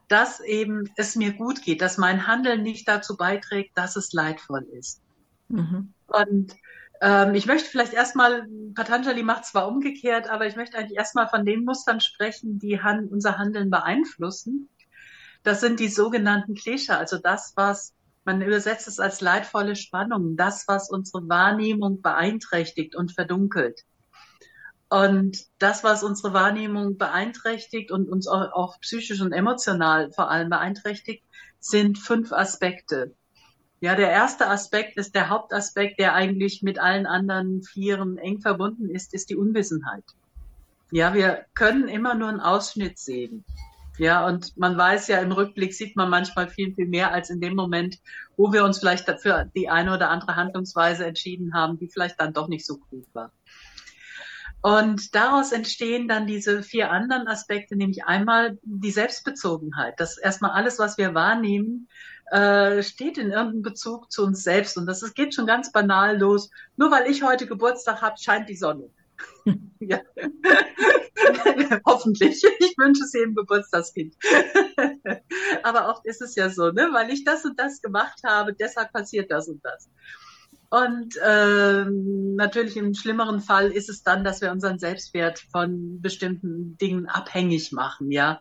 dass 0.09 0.41
eben 0.41 0.89
es 0.97 1.17
mir 1.17 1.35
gut 1.35 1.63
geht, 1.63 1.83
dass 1.83 1.99
mein 1.99 2.27
Handeln 2.27 2.63
nicht 2.63 2.89
dazu 2.89 3.17
beiträgt, 3.17 3.77
dass 3.77 3.97
es 3.97 4.13
leidvoll 4.13 4.67
ist. 4.73 5.03
Mhm. 5.49 5.93
Und 6.07 6.55
ähm, 7.00 7.35
ich 7.35 7.47
möchte 7.47 7.69
vielleicht 7.69 7.93
erstmal, 7.94 8.47
Patanjali 8.75 9.23
macht 9.23 9.47
zwar 9.47 9.69
umgekehrt, 9.69 10.29
aber 10.29 10.47
ich 10.47 10.56
möchte 10.56 10.76
eigentlich 10.76 10.99
erstmal 10.99 11.29
von 11.29 11.44
den 11.44 11.64
Mustern 11.64 12.00
sprechen, 12.00 12.58
die 12.58 12.82
han 12.82 13.08
unser 13.08 13.38
Handeln 13.38 13.70
beeinflussen. 13.70 14.69
Das 15.43 15.61
sind 15.61 15.81
die 15.81 15.88
sogenannten 15.88 16.55
Klesha, 16.55 16.99
also 16.99 17.19
das, 17.19 17.55
was 17.56 17.94
man 18.25 18.43
übersetzt 18.43 18.87
es 18.87 19.00
als 19.00 19.23
leidvolle 19.23 19.76
Spannung, 19.76 20.37
das, 20.37 20.69
was 20.69 20.91
unsere 20.91 21.26
Wahrnehmung 21.29 22.02
beeinträchtigt 22.02 22.94
und 22.94 23.12
verdunkelt. 23.12 23.81
Und 24.91 25.38
das, 25.58 25.85
was 25.85 26.03
unsere 26.03 26.35
Wahrnehmung 26.35 26.99
beeinträchtigt 26.99 27.93
und 27.93 28.08
uns 28.08 28.26
auch, 28.26 28.53
auch 28.53 28.81
psychisch 28.81 29.20
und 29.20 29.32
emotional 29.32 30.12
vor 30.12 30.31
allem 30.31 30.50
beeinträchtigt, 30.50 31.25
sind 31.61 31.99
fünf 31.99 32.32
Aspekte. 32.32 33.14
Ja, 33.81 33.94
der 33.94 34.11
erste 34.11 34.49
Aspekt 34.49 34.99
ist 34.99 35.15
der 35.15 35.31
Hauptaspekt, 35.31 35.99
der 35.99 36.15
eigentlich 36.15 36.62
mit 36.62 36.79
allen 36.79 37.06
anderen 37.06 37.62
Vieren 37.62 38.19
eng 38.19 38.41
verbunden 38.41 38.91
ist, 38.91 39.15
ist 39.15 39.31
die 39.31 39.37
Unwissenheit. 39.37 40.05
Ja, 40.91 41.15
wir 41.15 41.47
können 41.55 41.88
immer 41.88 42.15
nur 42.15 42.29
einen 42.29 42.41
Ausschnitt 42.41 42.99
sehen. 42.99 43.44
Ja, 43.97 44.27
und 44.27 44.56
man 44.56 44.77
weiß 44.77 45.09
ja, 45.09 45.19
im 45.19 45.32
Rückblick 45.32 45.75
sieht 45.75 45.97
man 45.97 46.11
manchmal 46.11 46.49
viel, 46.49 46.75
viel 46.75 46.88
mehr 46.88 47.12
als 47.12 47.31
in 47.31 47.41
dem 47.41 47.55
Moment, 47.55 47.99
wo 48.37 48.53
wir 48.53 48.65
uns 48.65 48.79
vielleicht 48.79 49.09
für 49.21 49.51
die 49.55 49.69
eine 49.69 49.94
oder 49.94 50.10
andere 50.10 50.37
Handlungsweise 50.37 51.06
entschieden 51.06 51.55
haben, 51.55 51.79
die 51.79 51.89
vielleicht 51.89 52.20
dann 52.20 52.32
doch 52.32 52.49
nicht 52.49 52.67
so 52.67 52.79
gut 52.79 53.06
war. 53.15 53.32
Und 54.63 55.15
daraus 55.15 55.53
entstehen 55.53 56.06
dann 56.06 56.27
diese 56.27 56.63
vier 56.63 56.91
anderen 56.91 57.29
Aspekte, 57.29 57.77
nämlich 57.77 58.05
einmal 58.05 58.58
die 58.63 58.91
Selbstbezogenheit, 58.91 59.99
dass 59.99 60.19
erstmal 60.19 60.51
alles, 60.51 60.79
was 60.79 60.99
wir 60.99 61.15
wahrnehmen, 61.15 61.89
äh, 62.31 62.82
steht 62.82 63.19
in 63.19 63.31
irgendeinem 63.31 63.63
Bezug 63.63 64.10
zu 64.10 64.25
uns 64.25 64.43
selbst. 64.43 64.77
Und 64.77 64.87
das, 64.87 65.01
das 65.01 65.15
geht 65.15 65.34
schon 65.34 65.46
ganz 65.46 65.72
banal 65.72 66.19
los. 66.19 66.51
Nur 66.77 66.91
weil 66.91 67.10
ich 67.10 67.22
heute 67.22 67.46
Geburtstag 67.46 68.03
habe, 68.03 68.17
scheint 68.19 68.49
die 68.49 68.56
Sonne. 68.56 68.89
ja. 69.81 70.01
Hoffentlich. 71.87 72.43
Ich 72.58 72.79
wünsche 72.79 73.05
es 73.05 73.13
jedem 73.13 73.34
Geburtstagskind. 73.34 74.15
Aber 75.63 75.89
oft 75.91 76.06
ist 76.06 76.22
es 76.22 76.34
ja 76.37 76.51
so, 76.51 76.70
ne? 76.70 76.89
Weil 76.93 77.10
ich 77.10 77.25
das 77.25 77.44
und 77.44 77.58
das 77.58 77.82
gemacht 77.82 78.20
habe, 78.25 78.55
deshalb 78.55 78.93
passiert 78.93 79.31
das 79.31 79.49
und 79.49 79.65
das. 79.65 79.89
Und 80.70 81.17
ähm, 81.27 82.36
natürlich 82.36 82.77
im 82.77 82.94
schlimmeren 82.94 83.41
Fall 83.41 83.72
ist 83.72 83.89
es 83.89 84.05
dann, 84.05 84.22
dass 84.22 84.41
wir 84.41 84.53
unseren 84.53 84.79
Selbstwert 84.79 85.41
von 85.50 86.00
bestimmten 86.00 86.79
Dingen 86.79 87.08
abhängig 87.08 87.72
machen, 87.72 88.12
ja, 88.12 88.41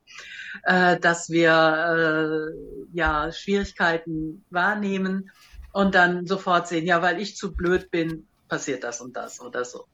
äh, 0.64 1.00
dass 1.00 1.32
wir 1.32 2.54
äh, 2.54 2.96
ja 2.96 3.32
Schwierigkeiten 3.32 4.46
wahrnehmen 4.52 5.32
und 5.72 5.96
dann 5.96 6.28
sofort 6.28 6.68
sehen, 6.68 6.86
ja, 6.86 7.02
weil 7.02 7.20
ich 7.20 7.36
zu 7.36 7.56
blöd 7.56 7.90
bin, 7.90 8.28
passiert 8.48 8.84
das 8.84 9.02
und 9.02 9.18
das 9.18 9.42
oder 9.42 9.66
so. 9.66 9.86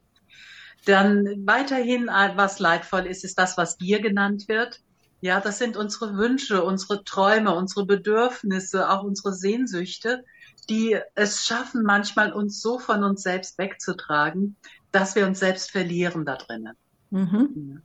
Dann 0.84 1.46
weiterhin, 1.46 2.08
äh, 2.08 2.32
was 2.36 2.58
leidvoll 2.58 3.06
ist, 3.06 3.24
ist 3.24 3.38
das, 3.38 3.56
was 3.56 3.78
Gier 3.78 4.00
genannt 4.00 4.46
wird. 4.46 4.82
Ja, 5.22 5.40
das 5.40 5.56
sind 5.56 5.78
unsere 5.78 6.18
Wünsche, 6.18 6.62
unsere 6.62 7.02
Träume, 7.02 7.54
unsere 7.54 7.86
Bedürfnisse, 7.86 8.90
auch 8.90 9.02
unsere 9.02 9.32
Sehnsüchte, 9.32 10.22
die 10.68 10.98
es 11.14 11.44
schaffen, 11.44 11.82
manchmal 11.82 12.32
uns 12.32 12.60
so 12.60 12.78
von 12.78 13.04
uns 13.04 13.22
selbst 13.22 13.58
wegzutragen, 13.58 14.56
dass 14.92 15.14
wir 15.14 15.26
uns 15.26 15.38
selbst 15.38 15.70
verlieren 15.70 16.24
da 16.24 16.36
drinnen. 16.36 16.76
Mhm. 17.10 17.82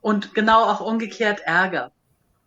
Und 0.00 0.34
genau 0.34 0.64
auch 0.64 0.80
umgekehrt 0.80 1.40
Ärger. 1.44 1.92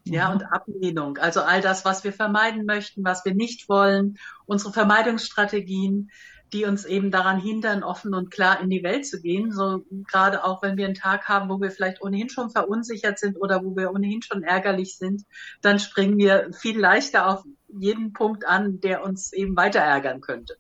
Ja, 0.08 0.28
mhm. 0.28 0.36
und 0.36 0.44
Ablehnung. 0.44 1.18
Also 1.18 1.42
all 1.42 1.62
das, 1.62 1.84
was 1.84 2.04
wir 2.04 2.14
vermeiden 2.14 2.66
möchten, 2.66 3.04
was 3.04 3.26
wir 3.26 3.34
nicht 3.34 3.68
wollen, 3.70 4.18
unsere 4.46 4.72
Vermeidungsstrategien, 4.72 6.12
die 6.54 6.66
uns 6.66 6.86
eben 6.86 7.12
daran 7.12 7.40
hindern, 7.40 7.84
offen 7.84 8.14
und 8.14 8.32
klar 8.32 8.62
in 8.62 8.70
die 8.70 8.84
Welt 8.84 9.06
zu 9.06 9.22
gehen. 9.22 9.52
So 9.52 9.84
gerade 10.10 10.44
auch, 10.44 10.62
wenn 10.62 10.78
wir 10.78 10.86
einen 10.86 10.96
Tag 10.96 11.28
haben, 11.28 11.50
wo 11.50 11.60
wir 11.60 11.72
vielleicht 11.72 12.02
ohnehin 12.02 12.30
schon 12.30 12.50
verunsichert 12.50 13.20
sind 13.20 13.38
oder 13.38 13.64
wo 13.64 13.76
wir 13.76 13.92
ohnehin 13.92 14.22
schon 14.22 14.44
ärgerlich 14.44 14.98
sind, 14.98 15.24
dann 15.62 15.80
springen 15.80 16.18
wir 16.18 16.52
viel 16.54 16.80
leichter 16.80 17.28
auf 17.28 17.44
jeden 17.68 18.14
Punkt 18.14 18.46
an, 18.46 18.80
der 18.80 19.04
uns 19.04 19.34
eben 19.34 19.56
weiter 19.56 19.80
ärgern 19.80 20.22
könnte. 20.22 20.56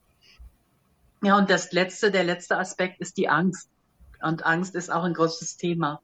Ja, 1.24 1.38
und 1.38 1.50
das 1.50 1.72
letzte, 1.72 2.12
der 2.12 2.24
letzte 2.24 2.58
Aspekt 2.58 3.00
ist 3.00 3.18
die 3.18 3.30
Angst. 3.30 3.70
Und 4.22 4.46
Angst 4.46 4.75
ist 4.75 4.92
auch 4.92 5.04
ein 5.04 5.13
großes 5.13 5.58
Thema, 5.58 6.01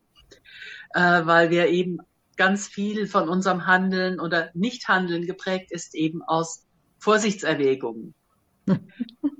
äh, 0.93 1.25
weil 1.25 1.49
wir 1.49 1.67
eben 1.67 1.99
ganz 2.37 2.67
viel 2.67 3.07
von 3.07 3.29
unserem 3.29 3.67
Handeln 3.67 4.19
oder 4.19 4.49
Nichthandeln 4.53 5.25
geprägt 5.25 5.71
ist 5.71 5.95
eben 5.95 6.23
aus 6.23 6.65
Vorsichtserwägungen. 6.99 8.13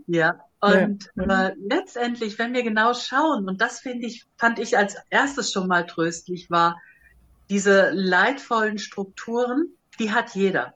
Ja, 0.08 0.40
und 0.62 1.10
ja. 1.16 1.48
Äh, 1.48 1.56
letztendlich, 1.60 2.38
wenn 2.38 2.54
wir 2.54 2.64
genau 2.64 2.94
schauen, 2.94 3.48
und 3.48 3.62
das 3.62 3.80
finde 3.80 4.08
ich, 4.08 4.26
fand 4.38 4.60
ich 4.60 4.78
als 4.78 4.96
erstes 5.10 5.52
schon 5.52 5.68
mal 5.68 5.86
tröstlich, 5.86 6.50
war 6.52 6.80
diese 7.50 7.92
leidvollen 7.92 8.78
Strukturen, 8.78 9.70
die 10.00 10.12
hat 10.12 10.36
jeder. 10.36 10.76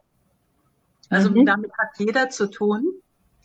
Also 1.10 1.30
mhm. 1.30 1.46
damit 1.46 1.72
hat 1.78 1.90
jeder 1.98 2.30
zu 2.30 2.48
tun. 2.48 2.94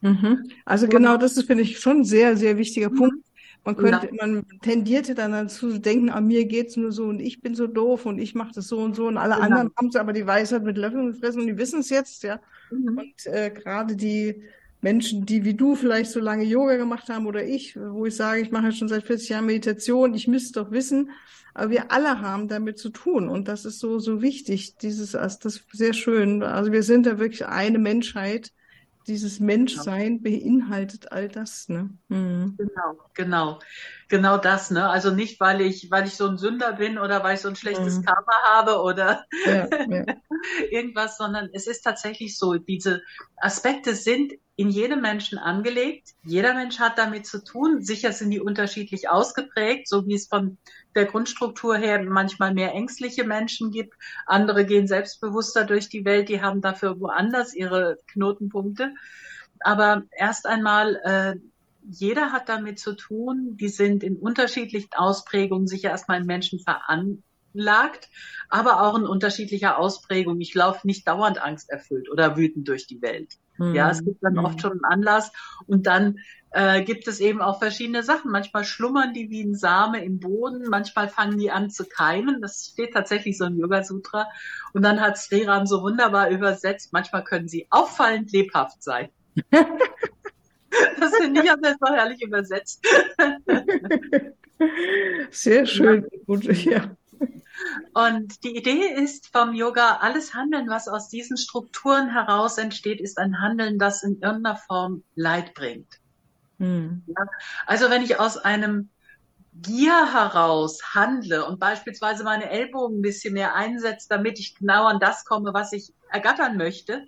Mhm. 0.01 0.51
Also 0.65 0.89
genau, 0.89 1.17
das 1.19 1.37
ist, 1.37 1.47
finde 1.47 1.63
ich, 1.63 1.79
schon 1.79 1.99
ein 1.99 2.05
sehr, 2.05 2.37
sehr 2.37 2.57
wichtiger 2.57 2.91
mhm. 2.91 2.97
Punkt. 2.97 3.27
Man 3.65 3.77
könnte, 3.77 4.07
ja. 4.07 4.13
man 4.27 4.47
tendierte 4.63 5.15
dann 5.15 5.33
dazu 5.33 5.71
zu 5.71 5.79
denken, 5.79 6.09
ah, 6.09 6.23
mir 6.23 6.47
geht's 6.47 6.77
nur 6.77 6.93
so 6.93 7.05
und 7.05 7.21
ich 7.21 7.43
bin 7.43 7.55
so 7.55 7.67
doof 7.67 8.07
und 8.07 8.19
ich 8.19 8.35
mache 8.35 8.53
das 8.55 8.69
so 8.69 8.79
und 8.79 8.97
so 8.97 9.07
und 9.07 9.19
alle 9.19 9.35
genau. 9.35 9.45
anderen 9.45 9.71
haben 9.77 9.89
es 9.89 9.97
aber 9.97 10.15
die 10.15 10.27
Weisheit 10.27 10.63
mit 10.63 10.79
Löffeln 10.79 11.13
gefressen 11.13 11.43
und 11.43 11.47
die 11.47 11.59
wissen 11.59 11.81
es 11.81 11.91
jetzt, 11.91 12.23
ja. 12.23 12.41
Mhm. 12.71 12.99
Und 12.99 13.27
äh, 13.27 13.51
gerade 13.51 13.97
die 13.97 14.43
Menschen, 14.81 15.27
die 15.27 15.45
wie 15.45 15.55
du 15.55 15.75
vielleicht 15.75 16.11
so 16.11 16.21
lange 16.21 16.45
Yoga 16.45 16.77
gemacht 16.77 17.09
haben 17.09 17.27
oder 17.27 17.45
ich, 17.45 17.77
wo 17.77 18.07
ich 18.07 18.17
sage, 18.17 18.41
ich 18.41 18.51
mache 18.51 18.73
schon 18.73 18.89
seit 18.89 19.05
40 19.05 19.29
Jahren 19.31 19.47
Meditation, 19.47 20.15
ich 20.15 20.27
müsste 20.29 20.61
doch 20.61 20.71
wissen, 20.71 21.11
aber 21.55 21.71
wir 21.71 21.93
alle 21.93 22.21
haben 22.21 22.49
damit 22.49 22.79
zu 22.79 22.91
tun 22.91 23.29
und 23.29 23.49
das 23.49 23.65
ist 23.65 23.81
so 23.81 23.99
so 23.99 24.23
wichtig. 24.23 24.77
Dieses, 24.79 25.13
das 25.13 25.45
ist 25.45 25.65
sehr 25.73 25.93
schön. 25.93 26.43
Also 26.43 26.73
wir 26.73 26.83
sind 26.83 27.07
da 27.07 27.19
wirklich 27.19 27.47
eine 27.47 27.79
Menschheit 27.79 28.53
dieses 29.07 29.41
Menschsein 29.41 30.23
beinhaltet 30.23 31.11
all 31.13 31.29
das, 31.29 31.69
ne? 31.69 31.91
Mhm. 32.09 32.55
Genau, 32.57 32.99
genau. 33.15 33.59
Genau 34.11 34.39
das, 34.39 34.73
ne? 34.73 34.91
Also 34.91 35.13
nicht, 35.13 35.39
weil 35.39 35.61
ich, 35.61 35.89
weil 35.93 36.05
ich 36.05 36.17
so 36.17 36.27
ein 36.27 36.37
Sünder 36.37 36.73
bin 36.73 36.99
oder 36.99 37.23
weil 37.23 37.37
ich 37.37 37.41
so 37.41 37.49
ein 37.49 37.55
schlechtes 37.55 37.99
mhm. 37.99 38.05
Karma 38.05 38.33
habe 38.45 38.83
oder 38.83 39.25
ja, 39.47 39.69
ja. 39.89 40.05
irgendwas, 40.69 41.17
sondern 41.17 41.49
es 41.53 41.69
ist 41.69 41.83
tatsächlich 41.83 42.37
so, 42.37 42.55
diese 42.55 43.03
Aspekte 43.37 43.95
sind 43.95 44.33
in 44.57 44.69
jedem 44.69 45.01
Menschen 45.01 45.39
angelegt. 45.39 46.11
Jeder 46.25 46.55
Mensch 46.55 46.81
hat 46.81 46.99
damit 46.99 47.25
zu 47.25 47.43
tun. 47.43 47.83
Sicher 47.83 48.11
sind 48.11 48.33
die 48.33 48.41
unterschiedlich 48.41 49.09
ausgeprägt, 49.09 49.87
so 49.87 50.05
wie 50.09 50.15
es 50.15 50.27
von 50.27 50.59
der 50.97 51.05
Grundstruktur 51.05 51.77
her 51.77 52.03
manchmal 52.03 52.53
mehr 52.53 52.75
ängstliche 52.75 53.23
Menschen 53.23 53.71
gibt. 53.71 53.95
Andere 54.27 54.67
gehen 54.67 54.89
selbstbewusster 54.89 55.65
durch 55.65 55.89
die 55.89 56.05
Welt, 56.05 56.29
die 56.29 56.43
haben 56.43 56.61
dafür 56.61 56.99
woanders 56.99 57.55
ihre 57.55 57.99
Knotenpunkte. 58.09 58.93
Aber 59.61 60.03
erst 60.11 60.47
einmal, 60.47 60.97
äh, 61.05 61.37
jeder 61.83 62.33
hat 62.33 62.49
damit 62.49 62.79
zu 62.79 62.95
tun, 62.95 63.57
die 63.57 63.69
sind 63.69 64.03
in 64.03 64.17
unterschiedlichen 64.17 64.93
Ausprägungen 64.95 65.67
sicher 65.67 65.91
erstmal 65.91 66.21
in 66.21 66.27
Menschen 66.27 66.61
veran 66.61 67.23
lagt, 67.53 68.09
aber 68.49 68.83
auch 68.83 68.97
in 68.97 69.07
unterschiedlicher 69.07 69.79
Ausprägung. 69.79 70.41
Ich 70.41 70.55
laufe 70.55 70.87
nicht 70.87 71.07
dauernd 71.07 71.43
angsterfüllt 71.43 72.11
oder 72.11 72.37
wütend 72.37 72.69
durch 72.69 72.87
die 72.87 73.03
Welt. 73.03 73.39
Mhm. 73.59 73.75
Ja, 73.75 73.91
es 73.91 74.05
gibt 74.05 74.23
dann 74.23 74.35
mhm. 74.35 74.45
oft 74.45 74.61
schon 74.61 74.73
einen 74.73 74.85
Anlass 74.85 75.33
und 75.67 75.87
dann 75.87 76.19
äh, 76.53 76.83
gibt 76.83 77.07
es 77.09 77.21
eben 77.21 77.41
auch 77.41 77.59
verschiedene 77.59 78.03
Sachen. 78.03 78.31
Manchmal 78.31 78.65
schlummern 78.65 79.13
die 79.15 79.31
wie 79.31 79.43
ein 79.43 79.55
Same 79.55 80.05
im 80.05 80.21
Boden, 80.21 80.69
manchmal 80.69 81.09
fangen 81.09 81.39
die 81.39 81.51
an 81.51 81.71
zu 81.71 81.85
keimen. 81.85 82.41
Das 82.41 82.71
steht 82.73 82.95
tatsächlich 82.95 83.37
so 83.37 83.47
im 83.47 83.59
Yoga 83.59 83.83
Sutra. 83.83 84.29
Und 84.73 84.83
dann 84.83 85.01
hat 85.01 85.19
Sriram 85.19 85.67
so 85.67 85.83
wunderbar 85.83 86.31
übersetzt, 86.31 86.93
manchmal 86.93 87.25
können 87.25 87.49
sie 87.49 87.67
auffallend 87.71 88.33
lebhaft 88.33 88.83
sein. 88.83 89.09
das 91.41 91.47
ich, 91.47 91.51
hat 91.51 91.65
er 91.65 91.77
so 91.81 91.95
herrlich 91.95 92.23
übersetzt. 92.23 92.87
Sehr 95.31 95.67
schön. 95.67 96.07
Ja. 96.27 96.97
Und 97.95 98.43
die 98.45 98.57
Idee 98.57 98.87
ist 98.87 99.29
vom 99.29 99.55
Yoga, 99.55 99.99
alles 100.01 100.35
Handeln, 100.35 100.69
was 100.69 100.89
aus 100.89 101.09
diesen 101.09 101.37
Strukturen 101.37 102.11
heraus 102.11 102.59
entsteht, 102.59 103.01
ist 103.01 103.19
ein 103.19 103.41
Handeln, 103.41 103.79
das 103.79 104.03
in 104.03 104.21
irgendeiner 104.21 104.57
Form 104.57 105.03
Leid 105.15 105.55
bringt. 105.55 106.01
Hm. 106.59 107.05
Also 107.67 107.91
wenn 107.91 108.03
ich 108.03 108.19
aus 108.21 108.37
einem 108.39 108.91
Gier 109.53 110.13
heraus 110.13 110.95
handle 110.95 111.45
und 111.45 111.59
beispielsweise 111.59 112.23
meine 112.23 112.49
Ellbogen 112.49 112.99
ein 112.99 113.03
bisschen 113.03 113.35
mehr 113.35 113.55
einsetze, 113.55 114.07
damit 114.09 114.39
ich 114.39 114.55
genau 114.55 114.87
an 114.87 115.01
das 115.01 115.25
komme, 115.25 115.53
was 115.53 115.73
ich 115.73 115.93
ergattern 116.11 116.57
möchte, 116.57 117.07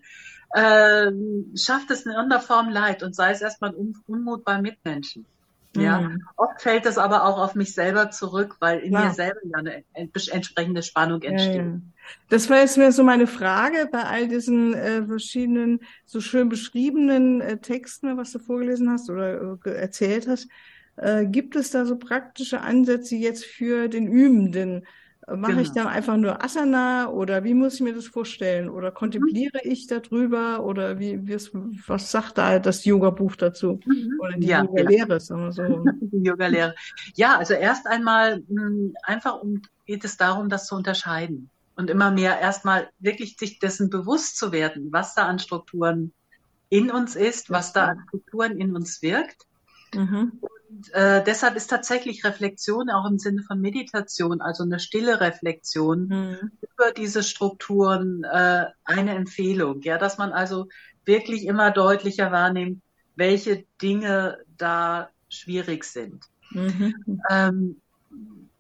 äh, 0.53 1.11
schafft 1.57 1.91
es 1.91 2.05
in 2.07 2.13
irgendeiner 2.13 2.43
Form 2.43 2.69
Leid 2.69 3.03
und 3.03 3.15
sei 3.15 3.33
es 3.33 3.41
erstmal 3.41 3.75
Unmut 4.07 4.45
bei 4.45 4.61
Mitmenschen. 4.61 5.27
Ja, 5.75 6.03
mhm. 6.03 6.23
oft 6.37 6.61
fällt 6.61 6.85
das 6.85 6.99
aber 6.99 7.25
auch 7.25 7.39
auf 7.39 7.55
mich 7.55 7.73
selber 7.73 8.11
zurück, 8.11 8.57
weil 8.61 8.81
in 8.81 8.93
ja. 8.93 9.07
mir 9.07 9.15
selber 9.15 9.41
ja 9.45 9.59
eine 9.59 9.85
entsprechende 9.95 10.83
Spannung 10.83 11.23
entsteht. 11.23 11.57
Ja, 11.57 11.63
ja. 11.63 11.81
Das 12.29 12.51
war 12.51 12.59
jetzt 12.59 12.77
mir 12.77 12.93
so 12.93 13.03
meine 13.03 13.27
Frage 13.27 13.89
bei 13.91 14.03
all 14.03 14.29
diesen 14.29 14.75
äh, 14.75 15.07
verschiedenen, 15.07 15.81
so 16.05 16.21
schön 16.21 16.51
beschriebenen 16.51 17.41
äh, 17.41 17.57
Texten, 17.59 18.19
was 18.19 18.33
du 18.33 18.39
vorgelesen 18.39 18.91
hast 18.91 19.09
oder 19.09 19.59
äh, 19.65 19.71
erzählt 19.71 20.29
hast. 20.29 20.49
Äh, 20.97 21.25
gibt 21.27 21.57
es 21.57 21.71
da 21.71 21.87
so 21.87 21.97
praktische 21.97 22.61
Ansätze 22.61 23.17
jetzt 23.17 23.47
für 23.47 23.89
den 23.89 24.07
Übenden? 24.07 24.87
Mache 25.29 25.53
genau. 25.53 25.63
ich 25.63 25.71
dann 25.71 25.87
einfach 25.87 26.17
nur 26.17 26.43
Asana 26.45 27.09
oder 27.09 27.45
wie 27.45 27.55
muss 27.55 27.75
ich 27.75 27.81
mir 27.81 27.95
das 27.95 28.07
vorstellen? 28.07 28.69
Oder 28.69 28.91
kontempliere 28.91 29.61
mhm. 29.65 29.71
ich 29.71 29.87
darüber? 29.87 30.65
Oder 30.65 30.99
wie, 30.99 31.27
wie 31.27 31.37
was 31.87 32.11
sagt 32.11 32.39
da 32.39 32.59
das 32.59 32.85
Yoga-Buch 32.85 33.37
dazu? 33.37 33.79
Mhm. 33.85 34.19
Oder 34.21 34.33
die 34.33 34.49
ja, 34.49 34.65
Yoga-Lehre, 34.65 35.21
sagen 35.21 35.45
wir 35.45 35.53
so. 35.53 35.63
Die 36.01 36.27
Yoga-Lehre. 36.27 36.75
Ja, 37.15 37.39
also 37.39 37.55
erst 37.55 37.87
einmal 37.87 38.43
mh, 38.49 38.63
hm, 38.63 38.95
einfach 39.05 39.41
um, 39.41 39.63
geht 39.87 40.05
es 40.05 40.17
darum, 40.17 40.49
das 40.49 40.67
zu 40.67 40.75
unterscheiden. 40.75 41.51
Und 41.77 41.89
immer 41.89 42.11
mehr 42.11 42.41
erstmal 42.41 42.91
wirklich 42.99 43.37
sich 43.37 43.61
dessen 43.61 43.91
bewusst 43.91 44.37
zu 44.37 44.51
werden, 44.51 44.89
was 44.91 45.15
da 45.15 45.27
an 45.27 45.39
Strukturen 45.39 46.13
in 46.69 46.91
uns 46.91 47.15
ist, 47.15 47.49
was 47.49 47.73
da 47.73 47.87
an 47.87 48.05
Strukturen 48.09 48.59
in 48.59 48.75
uns 48.75 49.03
wirkt. 49.03 49.47
Mhm. 49.95 50.41
Und 50.73 50.93
äh, 50.95 51.23
deshalb 51.23 51.57
ist 51.57 51.69
tatsächlich 51.69 52.25
Reflexion 52.25 52.89
auch 52.89 53.09
im 53.09 53.19
Sinne 53.19 53.43
von 53.43 53.61
Meditation, 53.61 54.41
also 54.41 54.65
eine 54.65 54.79
stille 54.79 55.21
Reflexion 55.21 56.07
mhm. 56.09 56.51
über 56.61 56.93
diese 56.97 57.23
Strukturen 57.23 58.25
äh, 58.25 58.67
eine 58.85 59.15
Empfehlung. 59.15 59.83
Ja, 59.83 59.99
dass 59.99 60.17
man 60.17 60.33
also 60.33 60.69
wirklich 61.05 61.45
immer 61.45 61.73
deutlicher 61.73 62.33
wahrnimmt, 62.33 62.83
welche 63.17 63.67
Dinge 63.83 64.39
da 64.57 65.11
schwierig 65.29 65.85
sind. 65.85 66.25
Mhm. 66.53 67.21
Ähm, 67.29 67.83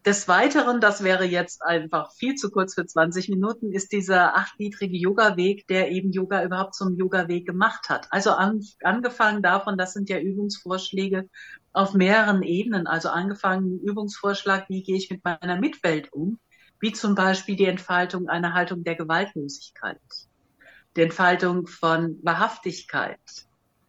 des 0.04 0.26
Weiteren, 0.26 0.81
das 0.81 1.04
wäre 1.04 1.25
jetzt 1.25 1.62
einfach 1.62 2.12
viel 2.12 2.35
zu 2.35 2.50
kurz 2.50 2.75
für 2.75 2.85
20 2.85 3.28
Minuten, 3.28 3.73
ist 3.73 3.92
dieser 3.92 4.35
achtgliedrige 4.37 4.97
Yoga-Weg, 4.97 5.66
der 5.69 5.92
eben 5.92 6.11
Yoga 6.11 6.45
überhaupt 6.45 6.75
zum 6.75 6.97
Yoga-Weg 6.97 7.47
gemacht 7.47 7.88
hat. 7.88 8.09
Also 8.11 8.33
an, 8.33 8.61
angefangen 8.83 9.42
davon, 9.42 9.78
das 9.78 9.92
sind 9.92 10.11
ja 10.11 10.19
Übungsvorschläge 10.19 11.28
auf 11.73 11.95
mehreren 11.95 12.43
Ebenen. 12.43 12.87
Also 12.87 13.09
angefangen 13.09 13.81
Übungsvorschlag, 13.81 14.69
wie 14.69 14.83
gehe 14.83 14.97
ich 14.97 15.11
mit 15.11 15.25
meiner 15.25 15.59
Mitwelt 15.59 16.12
um, 16.12 16.38
wie 16.81 16.93
zum 16.93 17.14
Beispiel 17.14 17.57
die 17.57 17.67
Entfaltung 17.67 18.29
einer 18.29 18.55
Haltung 18.55 18.85
der 18.85 18.97
Gewaltlosigkeit, 18.97 20.00
die 20.97 21.02
Entfaltung 21.02 21.67
von 21.67 22.19
Wahrhaftigkeit, 22.23 23.21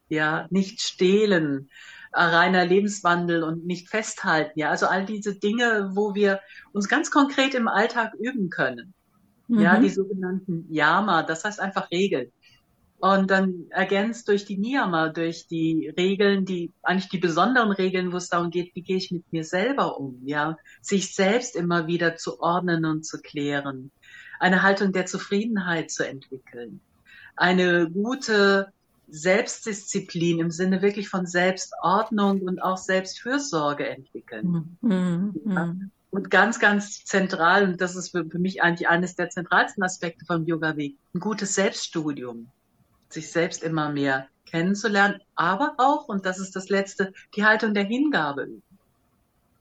ja, 0.10 0.48
nicht 0.50 0.82
stehlen, 0.82 1.70
reiner 2.14 2.66
Lebenswandel 2.66 3.44
und 3.44 3.66
nicht 3.66 3.90
festhalten. 3.90 4.60
Ja, 4.60 4.70
also 4.70 4.86
all 4.86 5.06
diese 5.06 5.36
Dinge, 5.40 5.92
wo 5.94 6.14
wir 6.14 6.40
uns 6.72 6.88
ganz 6.88 7.10
konkret 7.10 7.56
im 7.56 7.68
Alltag 7.68 8.14
üben 8.20 8.50
können. 8.50 8.94
Mhm. 9.48 9.60
Ja, 9.60 9.80
die 9.80 9.90
sogenannten 9.90 10.68
Yama, 10.72 11.24
das 11.24 11.44
heißt 11.44 11.60
einfach 11.60 11.90
Regeln. 11.92 12.32
Und 13.04 13.32
dann 13.32 13.66
ergänzt 13.70 14.30
durch 14.30 14.46
die 14.46 14.58
Niyama, 14.58 15.10
durch 15.10 15.46
die 15.48 15.90
Regeln, 15.98 16.46
die 16.46 16.72
eigentlich 16.84 17.10
die 17.10 17.18
besonderen 17.18 17.74
Regeln, 17.74 18.14
wo 18.14 18.16
es 18.16 18.30
darum 18.30 18.50
geht, 18.50 18.74
wie 18.76 18.82
gehe 18.82 18.96
ich 18.96 19.12
mit 19.12 19.26
mir 19.34 19.44
selber 19.44 20.00
um, 20.00 20.22
ja, 20.24 20.56
sich 20.80 21.14
selbst 21.14 21.58
immer 21.58 21.86
wieder 21.88 22.16
zu 22.16 22.40
ordnen 22.40 22.86
und 22.86 23.06
zu 23.06 23.20
klären, 23.20 23.92
eine 24.40 24.64
Haltung 24.64 24.94
der 24.94 25.06
Zufriedenheit 25.06 25.92
zu 25.92 26.08
entwickeln, 26.08 26.80
eine 27.36 27.92
gute 27.92 28.72
Selbstdisziplin 29.10 30.40
im 30.40 30.52
Sinne 30.52 30.82
wirklich 30.82 31.10
von 31.10 31.26
Selbstordnung 31.26 32.44
und 32.44 32.64
auch 32.64 32.78
Selbstfürsorge 32.78 33.86
entwickeln. 33.86 34.78
Mhm. 34.80 35.42
Ja. 35.46 35.76
Und 36.10 36.32
ganz, 36.32 36.58
ganz 36.58 37.04
zentral, 37.04 37.66
und 37.66 37.82
das 37.82 37.98
ist 37.98 38.12
für, 38.12 38.24
mich 38.40 38.64
eigentlich 38.64 38.88
eines 38.88 39.18
der 39.18 39.30
zentralsten 39.30 39.84
Aspekte 39.84 40.24
vom 40.24 40.46
Yoga-Weg, 40.46 40.96
ein 41.14 41.20
gutes 41.20 41.54
Selbststudium. 41.56 42.50
Sich 43.14 43.32
selbst 43.32 43.64
immer 43.64 43.90
mehr 43.90 44.28
kennenzulernen, 44.46 45.20
aber 45.36 45.76
auch, 45.78 46.08
und 46.08 46.26
das 46.26 46.40
ist 46.40 46.56
das 46.56 46.70
Letzte, 46.70 47.14
die 47.36 47.44
Haltung 47.44 47.74
der 47.74 47.84
Hingabe 47.84 48.44
üben. 48.44 48.64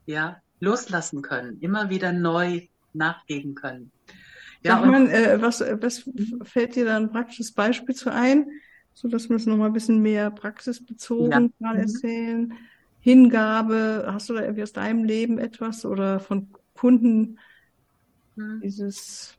Ja, 0.04 0.42
loslassen 0.60 1.22
können, 1.22 1.58
immer 1.60 1.90
wieder 1.90 2.12
neu 2.12 2.66
nachgeben 2.92 3.54
können. 3.54 3.90
Ja, 4.62 4.78
Sag 4.78 4.86
mal, 4.86 5.08
äh, 5.10 5.40
was, 5.40 5.60
was 5.60 6.08
fällt 6.42 6.76
dir 6.76 6.84
da 6.84 6.96
ein 6.96 7.10
praktisches 7.10 7.52
Beispiel 7.52 7.94
zu 7.94 8.12
ein, 8.12 8.48
so 8.94 9.08
dass 9.08 9.28
wir 9.28 9.36
es 9.36 9.46
nochmal 9.46 9.68
ein 9.68 9.72
bisschen 9.72 10.00
mehr 10.02 10.30
praxisbezogen 10.30 11.30
ja. 11.30 11.50
mal 11.58 11.74
mhm. 11.74 11.80
erzählen? 11.80 12.54
Hingabe, 13.00 14.06
hast 14.06 14.28
du 14.28 14.34
da 14.34 14.42
irgendwie 14.42 14.62
aus 14.62 14.72
deinem 14.72 15.02
Leben 15.02 15.38
etwas 15.38 15.84
oder 15.84 16.20
von 16.20 16.48
Kunden 16.74 17.38
mhm. 18.36 18.60
dieses? 18.62 19.36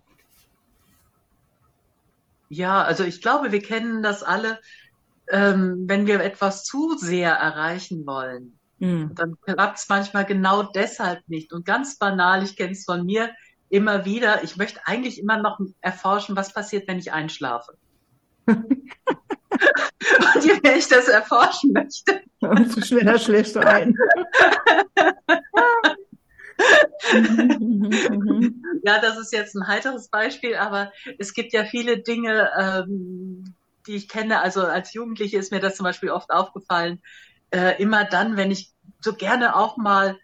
Ja, 2.54 2.84
also 2.84 3.04
ich 3.04 3.22
glaube, 3.22 3.52
wir 3.52 3.62
kennen 3.62 4.04
das 4.04 4.22
alle, 4.22 4.60
ähm, 5.28 5.86
wenn 5.88 6.06
wir 6.06 6.22
etwas 6.22 6.64
zu 6.64 6.96
sehr 6.98 7.32
erreichen 7.32 8.06
wollen. 8.06 8.60
Mhm. 8.78 9.16
Dann 9.16 9.38
klappt 9.42 9.80
es 9.80 9.90
manchmal 9.90 10.26
genau 10.26 10.62
deshalb 10.62 11.28
nicht. 11.28 11.52
Und 11.52 11.66
ganz 11.66 11.98
banal, 11.98 12.44
ich 12.44 12.56
kenne 12.56 12.74
es 12.74 12.86
von 12.86 13.06
mir, 13.06 13.32
immer 13.70 14.06
wieder, 14.06 14.44
ich 14.44 14.56
möchte 14.56 14.82
eigentlich 14.86 15.20
immer 15.20 15.38
noch 15.38 15.60
erforschen, 15.82 16.36
was 16.36 16.54
passiert, 16.54 16.88
wenn 16.88 17.00
ich 17.00 17.12
einschlafe. 17.12 17.74
Und 18.48 18.84
je 20.44 20.60
mehr 20.62 20.78
ich 20.78 20.88
das 20.88 21.08
erforschen 21.08 21.74
möchte. 21.74 22.22
Umso 22.40 22.82
schneller 22.82 23.18
schläfst 23.18 23.56
du 23.56 23.62
ein. 23.62 23.98
ja, 28.84 29.00
das 29.00 29.18
ist 29.18 29.34
jetzt 29.34 29.56
ein 29.56 29.68
heiteres 29.68 30.10
Beispiel, 30.10 30.56
aber 30.56 30.92
es 31.18 31.34
gibt 31.34 31.54
ja 31.54 31.66
viele 31.66 32.00
Dinge, 32.00 32.50
ähm, 32.58 33.54
die 33.88 33.96
ich 33.96 34.08
kenne. 34.08 34.42
Also 34.42 34.62
als 34.62 34.94
Jugendliche 34.94 35.38
ist 35.38 35.52
mir 35.52 35.60
das 35.60 35.76
zum 35.76 35.84
Beispiel 35.84 36.10
oft 36.10 36.32
aufgefallen. 36.32 37.02
Äh, 37.52 37.82
immer 37.82 38.06
dann, 38.06 38.38
wenn 38.38 38.52
ich 38.52 38.72
so 39.02 39.14
gerne 39.14 39.56
auch 39.56 39.78
mal 39.78 40.18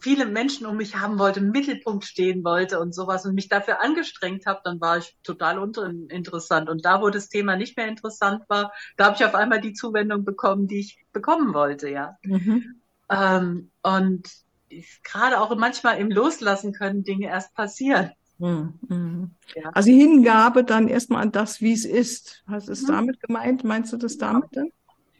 viele 0.00 0.26
Menschen 0.26 0.66
um 0.66 0.76
mich 0.76 0.98
haben 0.98 1.18
wollte, 1.18 1.40
im 1.40 1.50
Mittelpunkt 1.50 2.04
stehen 2.04 2.44
wollte 2.44 2.78
und 2.78 2.94
sowas 2.94 3.24
und 3.24 3.34
mich 3.34 3.48
dafür 3.48 3.82
angestrengt 3.82 4.46
habe, 4.46 4.60
dann 4.64 4.80
war 4.80 4.98
ich 4.98 5.16
total 5.22 5.58
uninteressant. 5.58 6.68
Und 6.68 6.84
da, 6.84 7.00
wo 7.00 7.10
das 7.10 7.28
Thema 7.28 7.56
nicht 7.56 7.76
mehr 7.76 7.88
interessant 7.88 8.44
war, 8.48 8.72
da 8.96 9.06
habe 9.06 9.16
ich 9.16 9.24
auf 9.24 9.34
einmal 9.34 9.60
die 9.60 9.72
Zuwendung 9.72 10.24
bekommen, 10.24 10.68
die 10.68 10.80
ich 10.80 10.98
bekommen 11.12 11.54
wollte, 11.54 11.88
ja. 11.88 12.18
Mhm. 12.22 12.82
Ähm, 13.10 13.70
und 13.82 14.28
gerade 15.04 15.40
auch 15.40 15.54
manchmal 15.56 15.98
im 15.98 16.10
Loslassen 16.10 16.72
können 16.72 17.04
Dinge 17.04 17.26
erst 17.26 17.54
passieren. 17.54 18.12
Mhm. 18.38 19.30
Ja. 19.54 19.70
Also 19.72 19.90
Hingabe 19.90 20.64
dann 20.64 20.88
erstmal 20.88 21.22
an 21.22 21.32
das, 21.32 21.60
wie 21.60 21.72
es 21.72 21.84
ist. 21.84 22.42
Was 22.46 22.68
ist 22.68 22.84
mhm. 22.84 22.92
damit 22.92 23.20
gemeint? 23.20 23.64
Meinst 23.64 23.92
du 23.92 23.96
das 23.96 24.18
damit 24.18 24.48
dann? 24.52 24.70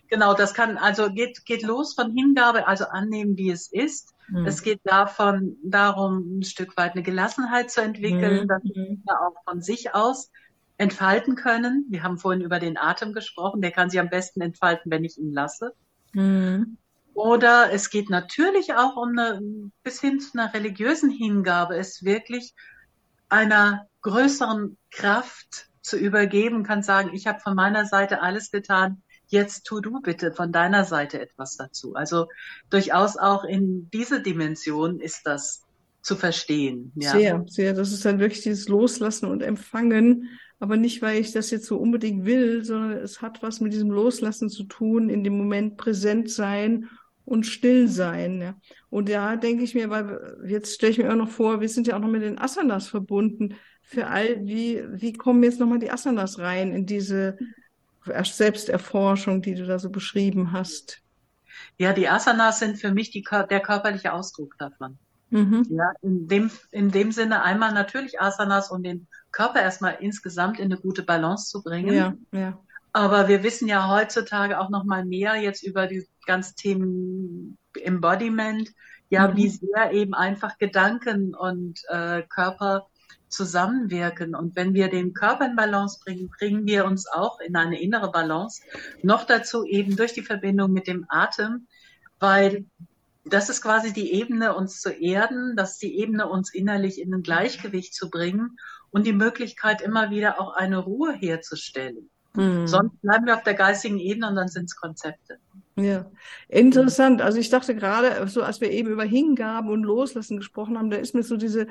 Genau, 0.09 0.35
das 0.35 0.53
kann, 0.53 0.77
also 0.77 1.11
geht, 1.11 1.47
geht 1.47 1.63
los 1.63 1.95
von 1.95 2.13
Hingabe, 2.13 2.67
also 2.67 2.85
annehmen, 2.85 3.37
wie 3.39 3.51
es 3.51 3.73
ist. 3.73 4.13
Mhm. 4.29 4.45
Es 4.45 4.63
geht 4.63 4.81
davon, 4.85 5.57
darum, 5.65 6.39
ein 6.39 6.43
Stück 6.43 6.77
weit 6.77 6.93
eine 6.93 7.03
Gelassenheit 7.03 7.71
zu 7.71 7.81
entwickeln, 7.81 8.45
mhm. 8.45 8.49
dass 8.49 8.63
wir 8.63 9.21
auch 9.21 9.43
von 9.45 9.63
sich 9.63 9.95
aus 9.95 10.31
entfalten 10.77 11.37
können. 11.37 11.87
Wir 11.89 12.03
haben 12.03 12.19
vorhin 12.19 12.43
über 12.43 12.59
den 12.59 12.77
Atem 12.77 13.13
gesprochen, 13.13 13.63
der 13.63 13.71
kann 13.71 13.89
sich 13.89 14.01
am 14.01 14.11
besten 14.11 14.41
entfalten, 14.41 14.91
wenn 14.91 15.05
ich 15.05 15.17
ihn 15.17 15.33
lasse. 15.33 15.75
Mhm. 16.13 16.77
Oder 17.15 17.73
es 17.73 17.91
geht 17.91 18.11
natürlich 18.11 18.75
auch 18.75 18.97
um 18.97 19.19
eine, 19.19 19.71
bis 19.83 20.01
hin 20.01 20.21
zu 20.21 20.39
einer 20.39 20.53
religiösen 20.55 21.11
Hingabe, 21.11 21.77
es 21.77 22.05
wirklich 22.05 22.55
einer 23.29 23.87
größeren 24.03 24.77
Kraft 24.91 25.69
zu 25.83 25.97
übergeben, 25.97 26.65
kann 26.65 26.83
sagen, 26.83 27.11
ich 27.13 27.27
habe 27.27 27.41
von 27.41 27.55
meiner 27.55 27.87
Seite 27.87 28.23
alles 28.23 28.51
getan, 28.51 29.03
jetzt 29.27 29.65
tu 29.65 29.81
du 29.81 30.01
bitte 30.01 30.33
von 30.33 30.53
deiner 30.53 30.85
Seite 30.85 31.21
etwas 31.21 31.57
dazu. 31.57 31.95
Also 31.95 32.29
durchaus 32.71 33.17
auch 33.17 33.45
in 33.45 33.91
diese 33.91 34.23
Dimension 34.23 35.01
ist 35.01 35.23
das 35.25 35.63
zu 36.03 36.17
verstehen. 36.17 36.93
Ja. 36.97 37.13
Sehr, 37.13 37.45
sehr. 37.49 37.75
Das 37.75 37.93
ist 37.93 38.05
dann 38.05 38.19
wirklich 38.19 38.43
dieses 38.43 38.69
Loslassen 38.69 39.27
und 39.27 39.43
Empfangen, 39.43 40.29
aber 40.61 40.77
nicht, 40.77 41.03
weil 41.03 41.21
ich 41.21 41.33
das 41.33 41.51
jetzt 41.51 41.67
so 41.67 41.77
unbedingt 41.77 42.25
will, 42.25 42.65
sondern 42.65 42.93
es 42.99 43.23
hat 43.23 43.43
was 43.43 43.61
mit 43.61 43.73
diesem 43.73 43.91
Loslassen 43.91 44.49
zu 44.49 44.65
tun, 44.65 45.09
in 45.09 45.25
dem 45.25 45.37
Moment 45.37 45.77
präsent 45.77 46.31
sein 46.31 46.89
und 47.33 47.47
still 47.47 47.89
sein. 47.89 48.43
Ja. 48.43 48.55
Und 48.91 49.09
da 49.09 49.37
denke 49.37 49.65
ich 49.65 49.75
mir, 49.75 49.89
weil 49.89 50.37
jetzt 50.47 50.75
stelle 50.75 50.93
ich 50.93 50.99
mir 50.99 51.11
auch 51.11 51.17
noch 51.17 51.31
vor, 51.31 51.63
wir 51.63 51.69
sind 51.71 51.87
ja 51.87 51.97
auch 51.97 52.01
noch 52.01 52.11
mit 52.11 52.21
den 52.21 52.39
Asanas 52.39 52.89
verbunden. 52.89 53.55
Für 53.81 54.09
all, 54.09 54.45
wie, 54.45 54.83
wie 55.01 55.15
kommen 55.15 55.43
jetzt 55.43 55.59
nochmal 55.59 55.79
die 55.79 55.91
Asanas 55.91 56.39
rein 56.39 56.73
in 56.73 56.85
diese 56.85 57.39
Selbsterforschung, 58.05 59.41
die 59.41 59.55
du 59.55 59.65
da 59.65 59.79
so 59.79 59.89
beschrieben 59.89 60.53
hast? 60.53 61.01
Ja, 61.79 61.95
die 61.95 62.07
Asanas 62.07 62.59
sind 62.59 62.77
für 62.77 62.93
mich 62.93 63.11
die, 63.11 63.25
der 63.49 63.61
körperliche 63.61 64.13
Ausdruck 64.13 64.59
davon. 64.59 64.99
Mhm. 65.31 65.67
Ja, 65.71 65.91
in 66.03 66.29
dem, 66.29 66.51
in 66.71 66.91
dem 66.91 67.13
Sinne 67.13 67.43
einmal 67.43 67.73
natürlich 67.73 68.21
Asanas, 68.21 68.71
um 68.71 68.83
den 68.83 69.07
Körper 69.31 69.63
erstmal 69.63 69.97
insgesamt 70.01 70.59
in 70.59 70.67
eine 70.67 70.77
gute 70.77 71.03
Balance 71.03 71.49
zu 71.49 71.63
bringen. 71.63 71.95
Ja, 71.95 72.15
ja. 72.31 72.59
Aber 72.93 73.29
wir 73.29 73.43
wissen 73.43 73.69
ja 73.69 73.89
heutzutage 73.89 74.61
auch 74.61 74.69
noch 74.69 74.85
mal 74.85 75.05
mehr 75.05 75.37
jetzt 75.37 75.63
über 75.63 75.87
die 75.87 76.07
ganzen 76.27 76.57
Themen 76.57 77.59
Embodiment, 77.75 78.71
ja, 79.09 79.29
mhm. 79.29 79.37
wie 79.37 79.49
sehr 79.49 79.93
eben 79.93 80.15
einfach 80.15 80.59
Gedanken 80.59 81.35
und 81.35 81.81
äh, 81.89 82.23
Körper 82.23 82.87
zusammenwirken. 83.29 84.35
Und 84.35 84.57
wenn 84.57 84.75
wir 84.75 84.89
den 84.89 85.15
Körper 85.15 85.47
in 85.47 85.57
Balance 85.57 86.01
bringen, 86.05 86.29
bringen 86.29 86.67
wir 86.67 86.85
uns 86.85 87.07
auch 87.09 87.41
in 87.41 87.57
eine 87.57 87.81
innere 87.81 88.13
Balance. 88.13 88.63
Noch 89.03 89.25
dazu 89.25 89.65
eben 89.65 89.97
durch 89.97 90.13
die 90.13 90.23
Verbindung 90.23 90.73
mit 90.73 90.87
dem 90.87 91.07
Atem, 91.09 91.67
weil 92.21 92.67
das 93.25 93.49
ist 93.49 93.63
quasi 93.63 93.93
die 93.93 94.13
Ebene, 94.13 94.55
uns 94.55 94.81
zu 94.81 94.91
erden, 94.91 95.57
das 95.57 95.73
ist 95.73 95.83
die 95.83 95.99
Ebene, 95.99 96.29
uns 96.29 96.53
innerlich 96.53 97.01
in 97.01 97.15
ein 97.15 97.23
Gleichgewicht 97.23 97.95
zu 97.95 98.11
bringen 98.11 98.59
und 98.91 99.07
die 99.07 99.13
Möglichkeit, 99.13 99.81
immer 99.81 100.11
wieder 100.11 100.41
auch 100.41 100.55
eine 100.55 100.79
Ruhe 100.79 101.13
herzustellen. 101.13 102.11
Mhm. 102.35 102.67
Sonst 102.67 103.01
bleiben 103.03 103.27
wir 103.27 103.35
auf 103.35 103.43
der 103.43 103.55
geistigen 103.55 103.99
Ebene 103.99 104.29
und 104.29 104.37
dann 104.37 104.49
sind 104.49 104.65
es 104.65 104.77
Konzepte. 104.77 105.39
Ja, 105.77 106.07
interessant. 106.49 107.23
Also 107.23 107.39
ich 107.39 107.51
dachte 107.51 107.75
gerade, 107.75 108.27
so 108.29 108.43
als 108.43 108.61
wir 108.61 108.71
eben 108.71 108.91
über 108.91 109.05
Hingaben 109.05 109.71
und 109.71 109.85
Loslassen 109.85 110.37
gesprochen 110.37 110.79
haben, 110.79 110.91
da 110.91 110.97
ist 110.97 111.15
mir 111.15 111.23
so 111.23 111.37
diese 111.37 111.67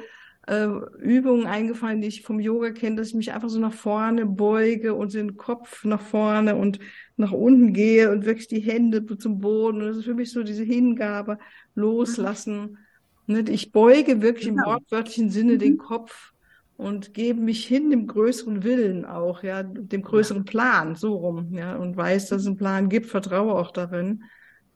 äh, 0.48 0.68
Übungen 1.00 1.46
eingefallen, 1.46 2.02
die 2.02 2.08
ich 2.08 2.24
vom 2.24 2.40
Yoga 2.40 2.72
kenne, 2.72 2.96
dass 2.96 3.10
ich 3.10 3.16
mich 3.16 3.32
einfach 3.32 3.50
so 3.50 3.60
nach 3.60 3.74
vorne 3.74 4.26
beuge 4.26 4.96
und 4.96 5.14
den 5.14 5.38
Kopf 5.38 5.84
nach 5.86 6.02
vorne 6.02 6.56
und 6.56 6.80
nach 7.16 7.32
unten 7.32 7.74
gehe 7.74 8.12
und 8.12 8.26
wirklich 8.26 8.48
die 8.48 8.60
Hände 8.60 9.06
zum 9.18 9.40
Boden. 9.40 9.82
Und 9.82 9.88
das 9.88 9.98
ist 9.98 10.06
für 10.06 10.16
mich 10.16 10.32
so 10.32 10.42
diese 10.42 10.64
Hingabe, 10.64 11.38
loslassen. 11.76 12.78
Mhm. 13.28 13.46
Ich 13.48 13.72
beuge 13.72 14.22
wirklich 14.22 14.48
genau. 14.48 14.64
im 14.64 14.70
wortwörtlichen 14.74 15.30
Sinne 15.30 15.54
mhm. 15.54 15.60
den 15.60 15.78
Kopf 15.78 16.31
und 16.82 17.14
gebe 17.14 17.40
mich 17.40 17.66
hin 17.66 17.90
dem 17.90 18.08
größeren 18.08 18.64
Willen 18.64 19.06
auch, 19.06 19.44
ja, 19.44 19.64
dem 19.64 20.02
größeren. 20.02 20.46
Plan, 20.46 20.96
so 20.96 21.16
rum, 21.16 21.54
ja, 21.54 21.76
und 21.76 21.96
weiß, 21.96 22.30
dass 22.30 22.42
es 22.42 22.48
einen 22.48 22.58
Plan 22.58 22.90
gibt, 22.90 23.06
vertraue 23.06 23.54
auch 23.54 23.72
darin. 23.72 24.24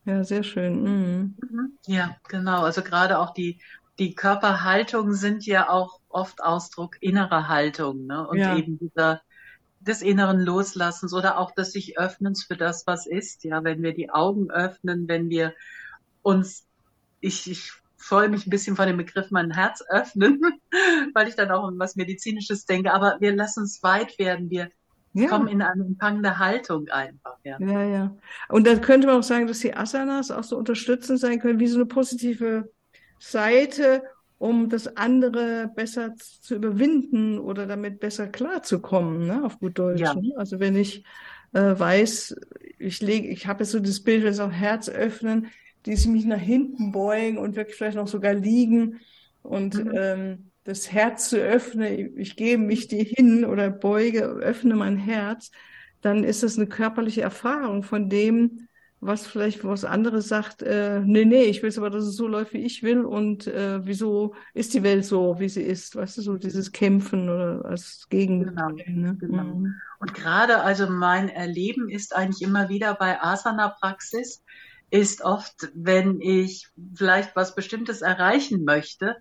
Ja, 0.06 0.24
sehr 0.24 0.44
schön. 0.44 0.84
Mhm. 0.84 1.36
mhm. 1.41 1.78
Ja, 1.88 2.15
genau. 2.28 2.63
Also 2.63 2.82
gerade 2.82 3.20
auch 3.20 3.34
die 3.34 3.60
die 4.00 4.13
Körperhaltungen 4.13 5.13
sind 5.13 5.46
ja 5.46 5.70
auch 5.70 6.00
oft 6.10 6.44
Ausdruck 6.44 6.98
innerer 7.02 7.48
Haltung, 7.48 8.06
ne? 8.06 8.28
Und 8.28 8.39
ja. 8.39 8.58
eben 8.58 8.78
dieser 8.78 9.22
des 9.80 10.02
inneren 10.02 10.39
Loslassens 10.39 11.13
oder 11.13 11.38
auch 11.38 11.52
des 11.52 11.72
sich 11.72 11.98
Öffnens 11.98 12.44
für 12.44 12.58
das, 12.58 12.88
was 12.88 13.06
ist. 13.06 13.44
Ja, 13.44 13.63
wenn 13.63 13.84
wir 13.84 13.94
die 13.94 14.10
Augen 14.10 14.50
öffnen, 14.50 15.08
wenn 15.08 15.30
wir 15.30 15.54
uns, 16.24 16.65
ich, 17.20 17.50
ich 17.50 17.72
freue 18.06 18.30
mich 18.30 18.46
ein 18.46 18.52
bisschen 18.52 18.76
von 18.76 18.88
dem 18.88 18.98
Begriff 18.98 19.32
mein 19.32 19.52
Herz 19.52 19.84
öffnen, 19.89 20.39
weil 21.13 21.28
ich 21.28 21.36
dann 21.36 21.50
auch 21.50 21.68
um 21.68 21.80
was 21.80 21.96
Medizinisches 21.96 22.65
denke, 22.65 22.94
aber 22.94 23.18
wir 23.20 23.36
lassen 23.36 23.63
es 23.63 23.82
weit 23.82 24.20
werden, 24.20 24.50
wir 24.50 24.70
ja. 25.13 25.28
kommen 25.28 25.48
in 25.48 25.62
eine 25.62 25.84
empfangende 25.84 26.38
Haltung 26.38 26.88
einfach. 26.89 27.38
Ja. 27.44 27.58
ja, 27.60 27.84
ja. 27.84 28.18
Und 28.50 28.68
dann 28.68 28.82
könnte 28.82 29.08
man 29.08 29.18
auch 29.18 29.24
sagen, 29.24 29.48
dass 29.48 29.60
die 29.60 29.76
Asanas 29.76 30.30
auch 30.30 30.44
so 30.44 30.56
unterstützend 30.58 31.20
sein 31.20 31.39
können, 31.39 31.60
wie 31.60 31.68
so 31.68 31.78
eine 31.78 31.88
positive 31.88 32.72
Seite, 33.20 34.04
um 34.38 34.70
das 34.70 34.98
andere 34.98 35.72
besser 35.74 36.15
zu 36.15 36.56
überwinden 36.56 37.39
oder 37.39 37.65
damit 37.65 38.00
besser 38.00 38.28
klarzukommen, 38.28 39.26
ne, 39.26 39.44
auf 39.44 39.58
gut 39.60 39.80
Deutsch. 39.80 40.02
Ja. 40.02 40.13
Ne? 40.13 40.34
Also 40.38 40.60
wenn 40.60 40.76
ich 40.76 41.06
äh, 41.54 41.80
weiß, 41.80 42.36
ich 42.78 43.02
lege, 43.02 43.30
ich 43.30 43.48
habe 43.48 43.63
jetzt 43.63 43.72
so 43.72 43.80
das 43.80 44.02
Bild, 44.02 44.24
wenn 44.24 44.32
es 44.32 44.39
auch 44.39 44.52
Herz 44.52 44.89
öffnen, 44.89 45.48
die 45.86 45.95
sich 45.95 46.08
mich 46.08 46.26
nach 46.26 46.39
hinten 46.39 46.91
beugen 46.91 47.38
und 47.38 47.56
wirklich 47.56 47.78
vielleicht 47.78 47.98
noch 47.98 48.08
sogar 48.08 48.34
liegen 48.34 49.00
und 49.41 49.76
mhm. 49.76 49.91
ähm, 49.95 50.52
das 50.63 50.91
Herz 50.91 51.30
zu 51.30 51.38
öffnen, 51.38 52.17
ich 52.17 52.36
gebe 52.36 52.62
mich 52.62 52.88
dir 52.88 53.04
hin 53.04 53.45
oder 53.45 53.69
beuge, 53.69 54.24
öffne 54.24 54.76
mein 54.76 54.98
Herz, 54.98 55.52
dann 56.02 56.24
ist 56.24 56.43
das 56.43 56.58
eine 56.58 56.67
körperliche 56.67 57.21
Erfahrung 57.21 57.84
von 57.84 58.10
dem, 58.10 58.67
was 59.00 59.28
vielleicht 59.28 59.63
was 59.63 59.86
anderes 59.86 60.28
sagt, 60.28 60.63
äh, 60.63 61.02
nee, 61.02 61.26
nee, 61.26 61.43
ich 61.43 61.62
will 61.62 61.69
es 61.69 61.78
aber, 61.78 61.91
dass 61.91 62.06
es 62.06 62.15
so 62.15 62.28
läuft, 62.28 62.54
wie 62.54 62.65
ich 62.65 62.82
will 62.82 63.06
und 63.06 63.45
äh, 63.45 63.86
wieso 63.86 64.34
ist 64.56 64.74
die 64.74 64.82
Welt 64.82 65.06
so, 65.06 65.39
wie 65.39 65.50
sie 65.50 65.62
ist, 65.62 65.95
weißt 65.95 66.17
du, 66.17 66.21
so 66.21 66.38
dieses 66.38 66.71
Kämpfen 66.71 67.30
oder 67.30 67.63
als 67.65 68.08
Gegenteil. 68.10 68.74
Genau, 68.76 69.08
ne? 69.08 69.17
genau. 69.19 69.43
Mhm. 69.43 69.76
Und 70.00 70.13
gerade 70.15 70.62
also 70.62 70.89
mein 70.89 71.30
Erleben 71.30 71.89
ist 71.89 72.15
eigentlich 72.15 72.41
immer 72.41 72.69
wieder 72.69 72.95
bei 72.95 73.21
Asana-Praxis, 73.21 74.43
ist 74.89 75.21
oft, 75.24 75.69
wenn 75.74 76.21
ich 76.21 76.67
vielleicht 76.95 77.36
was 77.36 77.56
Bestimmtes 77.56 78.02
erreichen 78.02 78.63
möchte, 78.63 79.15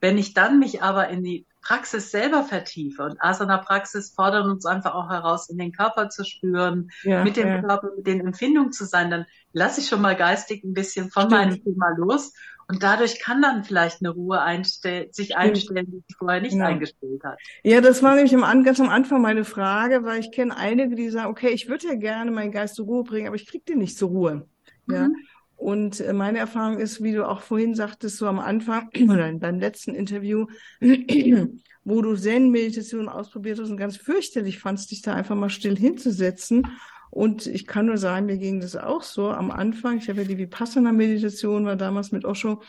wenn 0.00 0.18
ich 0.18 0.34
dann 0.34 0.58
mich 0.58 0.82
aber 0.82 1.08
in 1.08 1.22
die 1.22 1.46
Praxis 1.62 2.10
selber 2.10 2.42
vertiefe 2.42 3.04
und 3.04 3.16
Asana-Praxis 3.22 4.12
fordern 4.14 4.50
uns 4.50 4.66
einfach 4.66 4.94
auch 4.94 5.08
heraus, 5.08 5.48
in 5.48 5.56
den 5.56 5.72
Körper 5.72 6.10
zu 6.10 6.24
spüren, 6.24 6.90
ja, 7.04 7.24
mit 7.24 7.36
dem 7.36 7.48
ja. 7.48 7.62
Körper, 7.62 7.90
mit 7.96 8.06
den 8.06 8.20
Empfindungen 8.20 8.70
zu 8.70 8.84
sein, 8.84 9.10
dann 9.10 9.24
lasse 9.54 9.80
ich 9.80 9.88
schon 9.88 10.02
mal 10.02 10.14
geistig 10.14 10.62
ein 10.62 10.74
bisschen 10.74 11.10
von 11.10 11.22
Stimmt. 11.22 11.32
meinem 11.32 11.64
Thema 11.64 11.88
los 11.96 12.34
und 12.68 12.82
dadurch 12.82 13.20
kann 13.20 13.42
dann 13.42 13.64
vielleicht 13.64 14.00
eine 14.00 14.10
Ruhe 14.10 14.40
einstell 14.40 15.08
sich 15.12 15.36
einstellen, 15.36 15.86
die 15.86 16.02
sich 16.06 16.16
vorher 16.18 16.40
nicht 16.40 16.52
ja. 16.52 16.58
Genau. 16.58 16.70
eingestellt 16.70 17.22
hat. 17.24 17.38
Ja, 17.62 17.80
das 17.80 18.02
war 18.02 18.14
nämlich 18.14 18.34
am, 18.34 18.64
ganz 18.64 18.80
am 18.80 18.88
Anfang 18.88 19.20
meine 19.20 19.44
Frage, 19.44 20.04
weil 20.04 20.20
ich 20.20 20.32
kenne 20.32 20.56
einige, 20.56 20.94
die 20.94 21.10
sagen, 21.10 21.30
okay, 21.30 21.48
ich 21.48 21.68
würde 21.68 21.88
ja 21.88 21.94
gerne 21.94 22.30
meinen 22.30 22.52
Geist 22.52 22.76
zur 22.76 22.86
Ruhe 22.86 23.04
bringen, 23.04 23.26
aber 23.26 23.36
ich 23.36 23.46
kriege 23.46 23.64
den 23.64 23.78
nicht 23.78 23.98
zur 23.98 24.10
Ruhe. 24.10 24.48
Ja. 24.88 25.08
Mhm. 25.08 25.16
Und 25.56 26.00
äh, 26.00 26.12
meine 26.12 26.38
Erfahrung 26.38 26.78
ist, 26.78 27.02
wie 27.02 27.12
du 27.12 27.26
auch 27.26 27.40
vorhin 27.40 27.74
sagtest, 27.74 28.18
so 28.18 28.26
am 28.26 28.38
Anfang 28.38 28.90
oder 29.08 29.32
beim 29.32 29.58
letzten 29.58 29.94
Interview, 29.94 30.46
wo 31.84 32.02
du 32.02 32.16
Zen-Meditation 32.16 33.08
ausprobiert 33.08 33.58
hast 33.60 33.70
und 33.70 33.76
ganz 33.76 33.96
fürchterlich 33.96 34.58
fandst, 34.58 34.90
dich 34.90 35.02
da 35.02 35.14
einfach 35.14 35.36
mal 35.36 35.50
still 35.50 35.76
hinzusetzen. 35.76 36.66
Und 37.10 37.46
ich 37.46 37.66
kann 37.66 37.86
nur 37.86 37.96
sagen, 37.96 38.26
mir 38.26 38.38
ging 38.38 38.60
das 38.60 38.74
auch 38.74 39.04
so 39.04 39.30
am 39.30 39.52
Anfang. 39.52 39.98
Ich 39.98 40.08
habe 40.08 40.22
ja 40.22 40.28
die 40.28 40.38
Vipassana-Meditation, 40.38 41.64
war 41.64 41.76
damals 41.76 42.10
mit 42.10 42.24
Osho. 42.24 42.60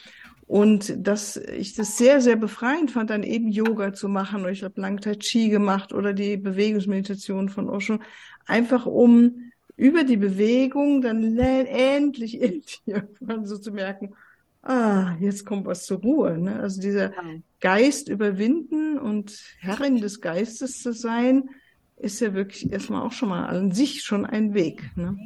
Und 0.47 0.93
dass 0.99 1.37
ich 1.37 1.73
das 1.73 1.97
sehr, 1.97 2.21
sehr 2.21 2.35
befreiend 2.35 2.91
fand, 2.91 3.09
dann 3.09 3.23
eben 3.23 3.49
Yoga 3.49 3.93
zu 3.93 4.07
machen. 4.07 4.41
Oder 4.41 4.51
ich 4.51 4.63
habe 4.63 4.79
lang 4.79 5.01
Tai 5.01 5.15
Chi 5.15 5.49
gemacht 5.49 5.91
oder 5.91 6.13
die 6.13 6.37
Bewegungsmeditation 6.37 7.49
von 7.49 7.67
Osho. 7.67 7.97
Einfach 8.45 8.85
um 8.85 9.44
über 9.77 10.03
die 10.03 10.17
Bewegung 10.17 11.01
dann 11.01 11.37
endlich 11.37 12.39
irgendwann 12.41 13.45
so 13.45 13.57
zu 13.57 13.71
merken, 13.71 14.15
ah, 14.63 15.15
jetzt 15.19 15.45
kommt 15.45 15.65
was 15.65 15.85
zur 15.85 15.99
Ruhe. 15.99 16.37
Ne? 16.37 16.59
Also 16.59 16.81
dieser 16.81 17.11
Geist 17.59 18.09
überwinden 18.09 18.97
und 18.97 19.39
Herrin 19.59 19.97
des 19.97 20.21
Geistes 20.21 20.81
zu 20.81 20.91
sein, 20.93 21.49
ist 21.97 22.19
ja 22.19 22.33
wirklich 22.33 22.71
erstmal 22.71 23.03
auch 23.03 23.13
schon 23.13 23.29
mal 23.29 23.45
an 23.45 23.71
sich 23.71 24.03
schon 24.03 24.25
ein 24.25 24.53
Weg. 24.53 24.91
Ne? 24.95 25.17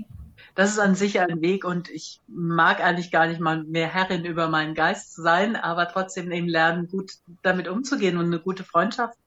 Das 0.55 0.71
ist 0.71 0.79
an 0.79 0.95
sich 0.95 1.19
ein 1.19 1.41
Weg 1.41 1.65
und 1.65 1.89
ich 1.89 2.21
mag 2.27 2.81
eigentlich 2.81 3.11
gar 3.11 3.27
nicht 3.27 3.39
mal 3.39 3.63
mehr 3.63 3.87
Herrin 3.87 4.25
über 4.25 4.49
meinen 4.49 4.75
Geist 4.75 5.15
sein, 5.15 5.55
aber 5.55 5.87
trotzdem 5.87 6.31
eben 6.31 6.47
lernen, 6.47 6.87
gut 6.87 7.13
damit 7.41 7.67
umzugehen 7.67 8.17
und 8.17 8.25
eine 8.25 8.39
gute 8.39 8.63
Freundschaft 8.63 9.17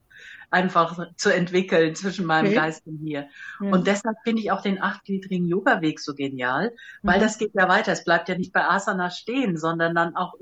einfach 0.53 0.99
zu 1.17 1.35
entwickeln 1.35 1.95
zwischen 1.95 2.27
meinem 2.27 2.49
okay. 2.49 2.55
Geist 2.57 2.87
und 2.87 3.03
mir. 3.03 3.29
Ja. 3.61 3.71
Und 3.71 3.87
deshalb 3.87 4.17
finde 4.23 4.43
ich 4.43 4.51
auch 4.53 4.61
den 4.61 4.83
achtgliedrigen 4.83 5.47
Yoga-Weg 5.47 5.99
so 5.99 6.15
genial, 6.15 6.73
weil 7.03 7.19
mhm. 7.19 7.23
das 7.23 7.39
geht 7.39 7.53
ja 7.55 7.69
weiter. 7.69 7.93
Es 7.93 8.05
bleibt 8.05 8.29
ja 8.29 8.37
nicht 8.37 8.53
bei 8.53 8.69
Asana 8.69 9.11
stehen, 9.11 9.57
sondern 9.57 9.95
dann 9.95 10.15
auch 10.15 10.35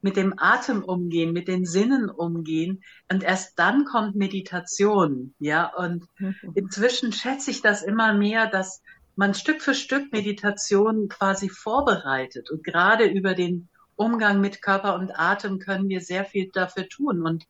mit 0.00 0.16
dem 0.16 0.34
Atem 0.36 0.84
umgehen, 0.84 1.32
mit 1.32 1.48
den 1.48 1.64
Sinnen 1.64 2.08
umgehen. 2.08 2.84
Und 3.10 3.24
erst 3.24 3.58
dann 3.58 3.84
kommt 3.84 4.14
Meditation. 4.14 5.34
Ja, 5.40 5.74
und 5.74 6.04
mhm. 6.18 6.36
inzwischen 6.54 7.12
schätze 7.12 7.50
ich 7.50 7.60
das 7.60 7.82
immer 7.82 8.14
mehr, 8.14 8.46
dass 8.46 8.82
man 9.16 9.34
Stück 9.34 9.60
für 9.60 9.74
Stück 9.74 10.12
Meditation 10.12 11.08
quasi 11.08 11.48
vorbereitet 11.48 12.52
und 12.52 12.62
gerade 12.62 13.04
über 13.04 13.34
den 13.34 13.68
Umgang 13.98 14.40
mit 14.40 14.62
Körper 14.62 14.94
und 14.94 15.18
Atem 15.18 15.58
können 15.58 15.88
wir 15.88 16.00
sehr 16.00 16.24
viel 16.24 16.50
dafür 16.52 16.88
tun. 16.88 17.22
Und 17.22 17.46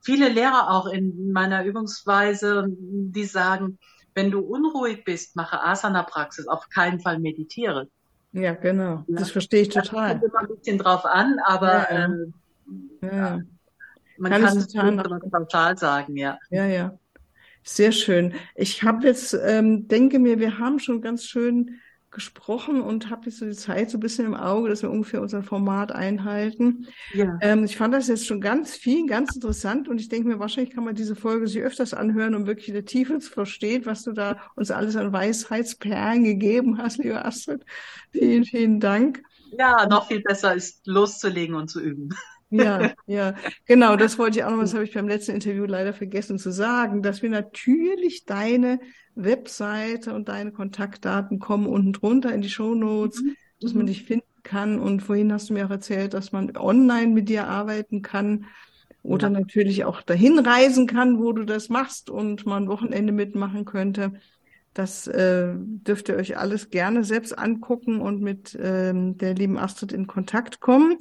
viele 0.00 0.28
Lehrer 0.28 0.70
auch 0.70 0.86
in 0.86 1.32
meiner 1.32 1.64
Übungsweise, 1.64 2.66
die 2.68 3.24
sagen, 3.24 3.78
wenn 4.14 4.30
du 4.30 4.40
unruhig 4.40 5.04
bist, 5.04 5.36
mache 5.36 5.62
Asana-Praxis, 5.62 6.48
auf 6.48 6.68
keinen 6.68 7.00
Fall 7.00 7.18
meditiere. 7.18 7.88
Ja, 8.32 8.54
genau. 8.54 9.04
Ja. 9.06 9.18
Das 9.18 9.30
verstehe 9.30 9.62
ich 9.62 9.68
total. 9.68 10.14
Das 10.14 10.20
kommt 10.20 10.32
immer 10.32 10.40
ein 10.40 10.56
bisschen 10.56 10.78
drauf 10.78 11.04
an, 11.04 11.38
aber 11.44 11.90
ja, 11.90 12.04
ähm, 12.04 12.34
ja. 13.02 13.40
man 14.18 14.32
kann, 14.32 14.42
kann 14.42 14.56
es 14.56 14.68
total 14.68 15.20
pauschal 15.30 15.78
sagen, 15.78 16.16
ja. 16.16 16.38
Ja, 16.50 16.66
ja. 16.66 16.98
Sehr 17.62 17.92
schön. 17.92 18.34
Ich 18.54 18.82
habe 18.82 19.06
jetzt, 19.06 19.34
ähm, 19.34 19.86
denke 19.86 20.18
mir, 20.18 20.38
wir 20.38 20.58
haben 20.58 20.78
schon 20.78 21.02
ganz 21.02 21.24
schön 21.24 21.80
gesprochen 22.10 22.80
und 22.80 23.10
habe 23.10 23.26
jetzt 23.26 23.38
so 23.38 23.46
die 23.46 23.52
Zeit 23.52 23.90
so 23.90 23.98
ein 23.98 24.00
bisschen 24.00 24.26
im 24.26 24.34
Auge, 24.34 24.68
dass 24.68 24.82
wir 24.82 24.90
ungefähr 24.90 25.20
unser 25.20 25.42
Format 25.42 25.92
einhalten. 25.92 26.88
Ja. 27.14 27.38
Ähm, 27.40 27.64
ich 27.64 27.76
fand 27.76 27.94
das 27.94 28.08
jetzt 28.08 28.26
schon 28.26 28.40
ganz 28.40 28.74
viel, 28.74 29.06
ganz 29.06 29.34
interessant 29.34 29.88
und 29.88 30.00
ich 30.00 30.08
denke 30.08 30.28
mir, 30.28 30.38
wahrscheinlich 30.38 30.74
kann 30.74 30.84
man 30.84 30.94
diese 30.94 31.14
Folge 31.14 31.46
sich 31.46 31.62
öfters 31.62 31.94
anhören, 31.94 32.34
um 32.34 32.46
wirklich 32.46 32.68
in 32.68 32.74
der 32.74 32.84
Tiefe 32.84 33.18
zu 33.20 33.30
verstehen, 33.30 33.86
was 33.86 34.02
du 34.02 34.12
da 34.12 34.38
uns 34.56 34.70
alles 34.70 34.96
an 34.96 35.12
Weisheitsperlen 35.12 36.24
gegeben 36.24 36.78
hast, 36.78 36.98
liebe 36.98 37.24
Astrid. 37.24 37.64
Vielen, 38.10 38.44
vielen 38.44 38.80
Dank. 38.80 39.22
Ja, 39.56 39.86
noch 39.86 40.08
viel 40.08 40.20
besser 40.20 40.54
ist 40.54 40.86
loszulegen 40.86 41.54
und 41.54 41.68
zu 41.68 41.80
üben. 41.80 42.10
Ja, 42.50 42.92
ja, 43.06 43.34
genau, 43.66 43.96
das 43.96 44.18
wollte 44.18 44.40
ich 44.40 44.44
auch 44.44 44.50
noch, 44.50 44.60
das 44.60 44.74
habe 44.74 44.84
ich 44.84 44.94
beim 44.94 45.08
letzten 45.08 45.32
Interview 45.32 45.64
leider 45.64 45.92
vergessen 45.92 46.38
zu 46.38 46.50
sagen, 46.50 47.02
dass 47.02 47.22
wir 47.22 47.30
natürlich 47.30 48.24
deine 48.24 48.80
Webseite 49.14 50.14
und 50.14 50.28
deine 50.28 50.52
Kontaktdaten 50.52 51.38
kommen 51.38 51.66
unten 51.66 51.92
drunter 51.92 52.32
in 52.32 52.42
die 52.42 52.50
Show 52.50 52.74
Notes, 52.74 53.22
mhm. 53.22 53.36
dass 53.60 53.74
man 53.74 53.84
mhm. 53.84 53.88
dich 53.88 54.04
finden 54.04 54.24
kann. 54.42 54.78
Und 54.78 55.00
vorhin 55.00 55.32
hast 55.32 55.50
du 55.50 55.54
mir 55.54 55.66
auch 55.66 55.70
erzählt, 55.70 56.14
dass 56.14 56.32
man 56.32 56.56
online 56.56 57.08
mit 57.08 57.28
dir 57.28 57.46
arbeiten 57.48 58.02
kann 58.02 58.46
oder 59.02 59.28
ja. 59.28 59.40
natürlich 59.40 59.84
auch 59.84 60.02
dahin 60.02 60.38
reisen 60.38 60.86
kann, 60.86 61.18
wo 61.18 61.32
du 61.32 61.44
das 61.44 61.68
machst 61.68 62.10
und 62.10 62.46
mal 62.46 62.58
ein 62.58 62.68
Wochenende 62.68 63.12
mitmachen 63.12 63.64
könnte. 63.64 64.12
Das 64.74 65.06
äh, 65.08 65.54
dürft 65.56 66.08
ihr 66.08 66.16
euch 66.16 66.36
alles 66.36 66.70
gerne 66.70 67.02
selbst 67.02 67.36
angucken 67.36 68.00
und 68.00 68.20
mit 68.20 68.56
ähm, 68.60 69.16
der 69.18 69.34
lieben 69.34 69.58
Astrid 69.58 69.92
in 69.92 70.06
Kontakt 70.06 70.60
kommen. 70.60 70.98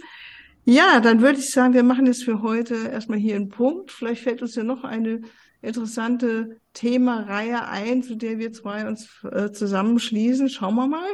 Ja, 0.66 1.00
dann 1.00 1.22
würde 1.22 1.40
ich 1.40 1.52
sagen, 1.52 1.74
wir 1.74 1.84
machen 1.84 2.06
jetzt 2.06 2.24
für 2.24 2.42
heute 2.42 2.76
erstmal 2.92 3.20
hier 3.20 3.36
einen 3.36 3.50
Punkt. 3.50 3.92
Vielleicht 3.92 4.24
fällt 4.24 4.42
uns 4.42 4.56
ja 4.56 4.64
noch 4.64 4.84
eine 4.84 5.22
interessante 5.62 6.60
Themareihe 6.74 7.68
ein, 7.68 8.04
zu 8.04 8.16
der 8.16 8.40
wir 8.40 8.54
zwei 8.54 8.88
uns 8.88 9.10
äh, 9.24 9.52
zusammenschließen. 9.52 10.50
Schauen 10.50 10.76
wir 10.76 10.88
mal. 10.88 11.10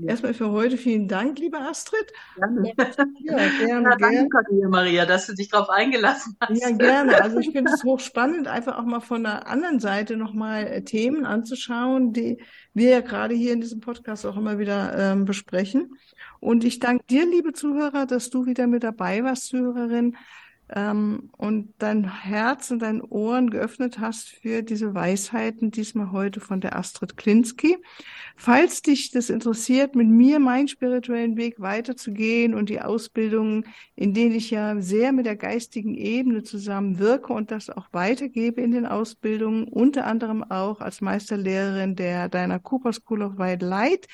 Ja. 0.00 0.10
Erstmal 0.10 0.34
für 0.34 0.50
heute 0.50 0.76
vielen 0.76 1.08
Dank, 1.08 1.38
liebe 1.38 1.58
Astrid. 1.58 2.12
Gerne. 2.36 2.72
Ja, 2.76 2.84
gerne, 3.64 3.90
ja, 3.90 3.96
danke, 3.96 4.28
gerne. 4.48 4.68
Maria, 4.68 5.06
dass 5.06 5.26
du 5.26 5.34
dich 5.34 5.48
darauf 5.48 5.70
eingelassen 5.70 6.36
hast. 6.40 6.60
Ja, 6.60 6.70
gerne. 6.70 7.20
Also 7.20 7.38
ich 7.38 7.50
finde 7.50 7.72
es 7.72 7.82
hochspannend, 7.82 8.46
einfach 8.46 8.78
auch 8.78 8.84
mal 8.84 9.00
von 9.00 9.24
der 9.24 9.48
anderen 9.48 9.80
Seite 9.80 10.16
nochmal 10.16 10.66
äh, 10.66 10.84
Themen 10.84 11.24
anzuschauen, 11.24 12.12
die 12.12 12.40
wir 12.74 12.90
ja 12.90 13.00
gerade 13.00 13.34
hier 13.34 13.52
in 13.52 13.60
diesem 13.60 13.80
Podcast 13.80 14.24
auch 14.24 14.36
immer 14.36 14.58
wieder 14.58 14.96
ähm, 14.96 15.24
besprechen. 15.24 15.96
Und 16.38 16.64
ich 16.64 16.78
danke 16.78 17.04
dir, 17.06 17.26
liebe 17.26 17.52
Zuhörer, 17.52 18.06
dass 18.06 18.30
du 18.30 18.46
wieder 18.46 18.68
mit 18.68 18.84
dabei 18.84 19.24
warst, 19.24 19.48
Zuhörerin 19.48 20.16
ähm, 20.74 21.30
und 21.36 21.74
dein 21.78 22.22
Herz 22.22 22.70
und 22.70 22.80
dein 22.80 23.00
Ohren 23.00 23.50
geöffnet 23.50 23.98
hast 23.98 24.28
für 24.28 24.62
diese 24.62 24.94
Weisheiten, 24.94 25.70
diesmal 25.70 26.12
heute 26.12 26.40
von 26.40 26.60
der 26.60 26.76
Astrid 26.76 27.16
Klinsky. 27.16 27.78
Falls 28.36 28.82
dich 28.82 29.10
das 29.10 29.30
interessiert, 29.30 29.94
mit 29.94 30.08
mir 30.08 30.38
meinen 30.38 30.68
spirituellen 30.68 31.36
Weg 31.36 31.60
weiterzugehen 31.60 32.54
und 32.54 32.68
die 32.68 32.80
Ausbildungen, 32.80 33.64
in 33.96 34.14
denen 34.14 34.34
ich 34.34 34.50
ja 34.50 34.80
sehr 34.80 35.12
mit 35.12 35.26
der 35.26 35.36
geistigen 35.36 35.94
Ebene 35.94 36.42
zusammen 36.42 36.98
wirke 36.98 37.32
und 37.32 37.50
das 37.50 37.70
auch 37.70 37.88
weitergebe 37.92 38.60
in 38.60 38.70
den 38.70 38.86
Ausbildungen, 38.86 39.64
unter 39.64 40.06
anderem 40.06 40.44
auch 40.44 40.80
als 40.80 41.00
Meisterlehrerin 41.00 41.96
der 41.96 42.28
Deiner 42.28 42.58
Cooper 42.58 42.92
School 42.92 43.22
of 43.22 43.38
White 43.38 43.64
Light, 43.64 44.06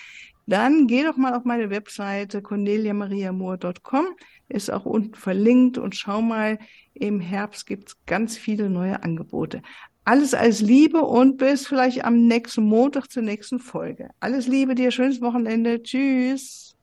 dann 0.47 0.87
geh 0.87 1.03
doch 1.03 1.17
mal 1.17 1.35
auf 1.35 1.45
meine 1.45 1.71
Webseite 1.71 2.43
corneliamariamoor.com, 2.43 4.07
ist 4.49 4.71
auch 4.71 4.85
unten 4.85 5.15
verlinkt 5.15 5.79
und 5.79 5.95
schau 5.97 6.21
mal, 6.21 6.59
im 6.93 7.21
Herbst 7.21 7.67
gibt's 7.67 7.97
ganz 8.07 8.37
viele 8.37 8.69
neue 8.69 9.03
Angebote. 9.03 9.63
Alles 10.05 10.35
als 10.35 10.61
Liebe 10.61 11.01
und 11.01 11.39
bis 11.39 11.67
vielleicht 11.67 12.05
am 12.05 12.27
nächsten 12.27 12.65
Montag 12.65 13.11
zur 13.11 13.23
nächsten 13.23 13.59
Folge. 13.59 14.11
Alles 14.21 14.47
Liebe 14.47 14.75
dir, 14.75 14.91
schönes 14.91 15.23
Wochenende. 15.23 15.83
Tschüss. 15.83 16.74